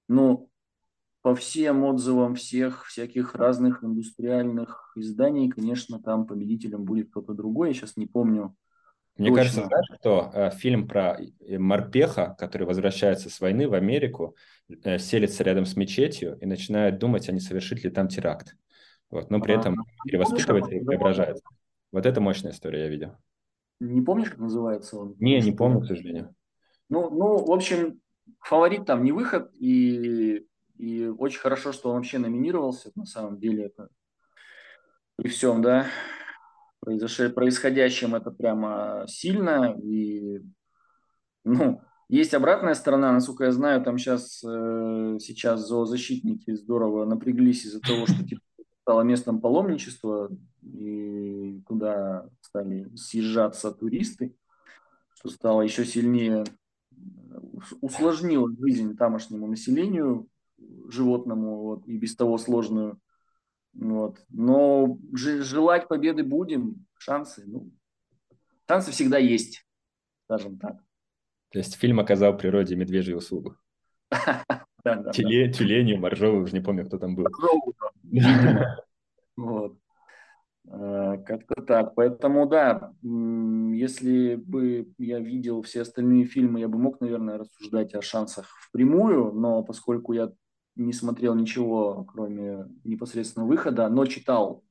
Но 0.08 0.47
по 1.24 1.34
всем 1.34 1.84
отзывам 1.84 2.36
всех 2.36 2.86
всяких 2.86 3.34
разных 3.34 3.84
индустриальных 3.84 4.93
изданий, 4.95 5.49
конечно, 5.49 5.99
там 5.99 6.28
победителем 6.28 6.84
будет 6.84 7.10
кто-то 7.10 7.34
другой. 7.34 7.70
Я 7.70 7.74
сейчас 7.74 7.97
не 7.97 8.06
помню. 8.06 8.56
Мне 9.18 9.30
точно. 9.30 9.41
кажется, 9.41 9.66
знаешь, 9.66 9.99
что 9.99 10.32
э, 10.34 10.51
фильм 10.51 10.88
про 10.88 11.18
э, 11.20 11.58
морпеха, 11.58 12.36
который 12.38 12.68
возвращается 12.68 13.30
с 13.30 13.39
войны 13.39 13.68
в 13.68 13.74
Америку, 13.74 14.36
э, 14.84 14.99
селится 14.99 15.43
рядом 15.43 15.66
с 15.66 15.76
мечетью 15.76 16.38
и 16.39 16.45
начинает 16.45 16.99
думать, 16.99 17.28
а 17.30 17.32
не 17.32 17.39
совершит 17.39 17.84
ли 17.84 17.89
там 17.89 18.10
теракт. 18.10 18.56
Вот, 19.10 19.32
но 19.32 19.39
при 19.39 19.53
а, 19.53 19.60
этом 19.60 19.78
перевоспитывается 20.03 20.76
и 20.76 20.84
преображается. 20.84 21.45
Вот 21.92 22.06
это 22.06 22.22
мощная 22.22 22.52
история, 22.52 22.84
я 22.84 22.90
видел. 22.90 23.18
Не 23.80 24.02
помнишь, 24.02 24.30
как 24.30 24.40
называется 24.40 24.98
он? 24.98 25.16
Не, 25.20 25.40
не 25.42 25.52
помню, 25.52 25.82
к 25.82 25.86
сожалению. 25.86 26.34
Ну, 26.90 27.10
ну, 27.10 27.46
в 27.46 27.52
общем, 27.52 28.00
фаворит 28.40 28.86
там 28.86 29.04
не 29.04 29.12
выход, 29.12 29.52
и 29.60 30.46
и 30.78 31.06
очень 31.06 31.40
хорошо, 31.40 31.72
что 31.72 31.90
он 31.90 31.98
вообще 31.98 32.18
номинировался, 32.18 32.92
на 32.96 33.06
самом 33.06 33.40
деле, 33.40 33.66
это 33.66 33.90
при 35.16 35.30
всем, 35.30 35.62
да, 35.62 35.88
произош... 36.82 37.34
происходящем 37.34 38.16
это 38.16 38.32
прямо 38.32 39.06
сильно. 39.08 39.76
И, 39.82 40.42
ну, 41.46 41.82
есть 42.10 42.34
обратная 42.34 42.74
сторона, 42.74 43.12
насколько 43.14 43.46
я 43.46 43.52
знаю, 43.52 43.82
там 43.84 43.98
сейчас, 43.98 44.44
э, 44.44 45.18
сейчас 45.22 45.66
зоозащитники 45.66 46.54
здорово 46.54 47.06
напряглись 47.06 47.66
из-за 47.66 47.80
того, 47.80 48.06
что 48.06 48.26
типа, 48.26 48.42
стало 48.86 49.02
местом 49.02 49.42
паломничества, 49.42 50.30
и 50.62 51.60
туда 51.68 52.30
стали 52.42 52.96
съезжаться 52.96 53.72
туристы, 53.72 54.36
что 55.16 55.30
стало 55.30 55.64
еще 55.64 55.86
сильнее 55.86 56.44
усложнило 57.82 58.48
жизнь 58.60 58.96
тамошнему 58.96 59.48
населению, 59.48 60.30
животному, 60.88 61.64
вот, 61.64 61.88
и 61.88 61.98
без 61.98 62.16
того 62.16 62.38
сложную. 62.38 63.02
Вот. 63.74 64.24
Но 64.30 65.00
желать 65.14 65.88
победы 65.88 66.24
будем, 66.24 66.86
шансы, 67.00 67.44
ну, 67.48 67.72
шансы 68.68 68.92
всегда 68.92 69.18
есть, 69.18 69.66
скажем 70.26 70.60
так. 70.60 70.78
То 71.50 71.58
есть 71.58 71.74
фильм 71.74 72.00
оказал 72.00 72.38
природе 72.38 72.76
медвежью 72.76 73.18
услугу. 73.18 73.58
Тюленю, 75.50 75.98
моржовую, 75.98 76.44
уже 76.44 76.54
не 76.54 76.62
помню, 76.62 76.86
кто 76.86 76.98
там 76.98 77.16
был. 77.16 77.26
Вот. 79.38 79.78
Э, 80.68 81.18
как-то 81.26 81.62
так. 81.62 81.96
Поэтому, 81.96 82.48
да, 82.48 82.94
если 83.02 84.36
бы 84.36 84.94
я 84.98 85.20
видел 85.20 85.62
все 85.62 85.82
остальные 85.82 86.26
фильмы, 86.26 86.60
я 86.60 86.68
бы 86.68 86.78
мог, 86.78 87.02
наверное, 87.02 87.38
рассуждать 87.38 87.94
о 87.96 88.02
шансах 88.02 88.48
впрямую, 88.62 89.34
но 89.34 89.64
поскольку 89.64 90.14
я 90.14 90.32
не 90.76 90.94
смотрел 90.94 91.36
ничего, 91.36 92.06
кроме 92.06 92.68
непосредственно 92.84 93.46
выхода, 93.46 93.88
но 93.90 94.06
читал 94.06 94.64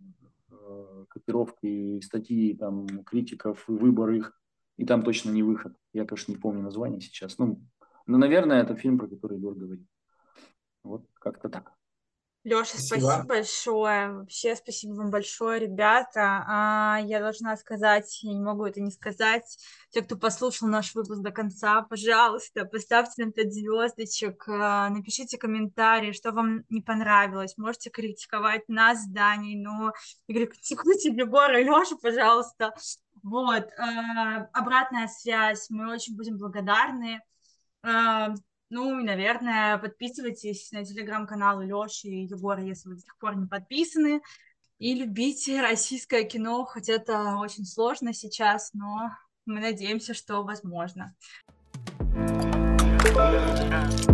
э, 0.51 1.05
копировки 1.09 2.01
статьи 2.01 2.55
там, 2.55 2.87
критиков 3.05 3.69
и 3.69 3.73
выбор 3.73 4.11
их, 4.11 4.41
и 4.77 4.85
там 4.85 5.03
точно 5.03 5.31
не 5.31 5.43
выход. 5.43 5.75
Я, 5.93 6.05
конечно, 6.05 6.33
не 6.33 6.39
помню 6.39 6.63
название 6.63 7.01
сейчас. 7.01 7.39
Ну, 7.39 7.61
но, 8.07 8.19
наверное, 8.19 8.63
это 8.63 8.75
фильм, 8.77 8.99
про 8.99 9.07
который 9.07 9.39
Егор 9.39 9.55
говорит. 9.55 9.87
Вот 10.85 11.03
как-то 11.19 11.49
так. 11.49 11.75
Леша, 12.45 12.77
спасибо. 12.77 13.07
спасибо 13.07 13.25
большое. 13.27 14.13
Вообще, 14.13 14.55
спасибо 14.55 14.93
вам 14.93 15.11
большое, 15.11 15.61
ребята. 15.61 16.45
А, 16.47 17.01
я 17.03 17.21
должна 17.21 17.57
сказать, 17.57 18.23
я 18.23 18.35
не 18.35 18.43
могу 18.43 18.67
это 18.67 18.83
не 18.83 18.91
сказать. 18.91 19.45
Те, 19.89 20.03
кто 20.03 20.15
послушал 20.19 20.69
наш 20.69 20.95
выпуск 20.95 21.23
до 21.23 21.31
конца, 21.31 21.81
пожалуйста, 21.81 22.67
поставьте 22.67 23.23
нам 23.23 23.33
5 23.33 23.51
звездочек, 23.51 24.47
а, 24.47 24.91
напишите 24.91 25.39
комментарии, 25.39 26.13
что 26.13 26.33
вам 26.33 26.65
не 26.69 26.83
понравилось. 26.83 27.57
Можете 27.57 27.89
критиковать 27.89 28.69
нас, 28.69 29.07
Дани, 29.07 29.57
но 29.57 29.95
и 30.27 30.35
критикуйте 30.35 31.09
Егора 31.09 31.63
и 31.63 31.65
Лешу, 31.65 31.97
пожалуйста. 31.97 32.75
Вот. 33.23 33.71
А, 33.79 34.49
обратная 34.53 35.09
связь. 35.09 35.71
Мы 35.71 35.91
очень 35.91 36.15
будем 36.15 36.37
благодарны. 36.37 37.23
Ну 38.75 38.93
наверное, 39.05 39.79
подписывайтесь 39.79 40.73
на 40.73 40.85
телеграм-канал 40.85 41.61
Леши 41.61 42.09
и 42.09 42.25
Егора, 42.25 42.61
если 42.61 42.89
вы 42.89 42.97
до 42.97 43.03
сих 43.03 43.17
пор 43.19 43.37
не 43.37 43.47
подписаны. 43.47 44.21
И 44.81 44.97
любите 44.97 45.63
российское 45.63 46.25
кино, 46.25 46.65
хоть 46.65 46.89
это 46.89 47.37
очень 47.37 47.67
сложно 47.67 48.13
сейчас, 48.13 48.73
но 48.73 49.11
мы 49.47 49.61
надеемся, 49.61 50.13
что 50.13 50.43
возможно. 50.43 51.15
thank 53.15 54.14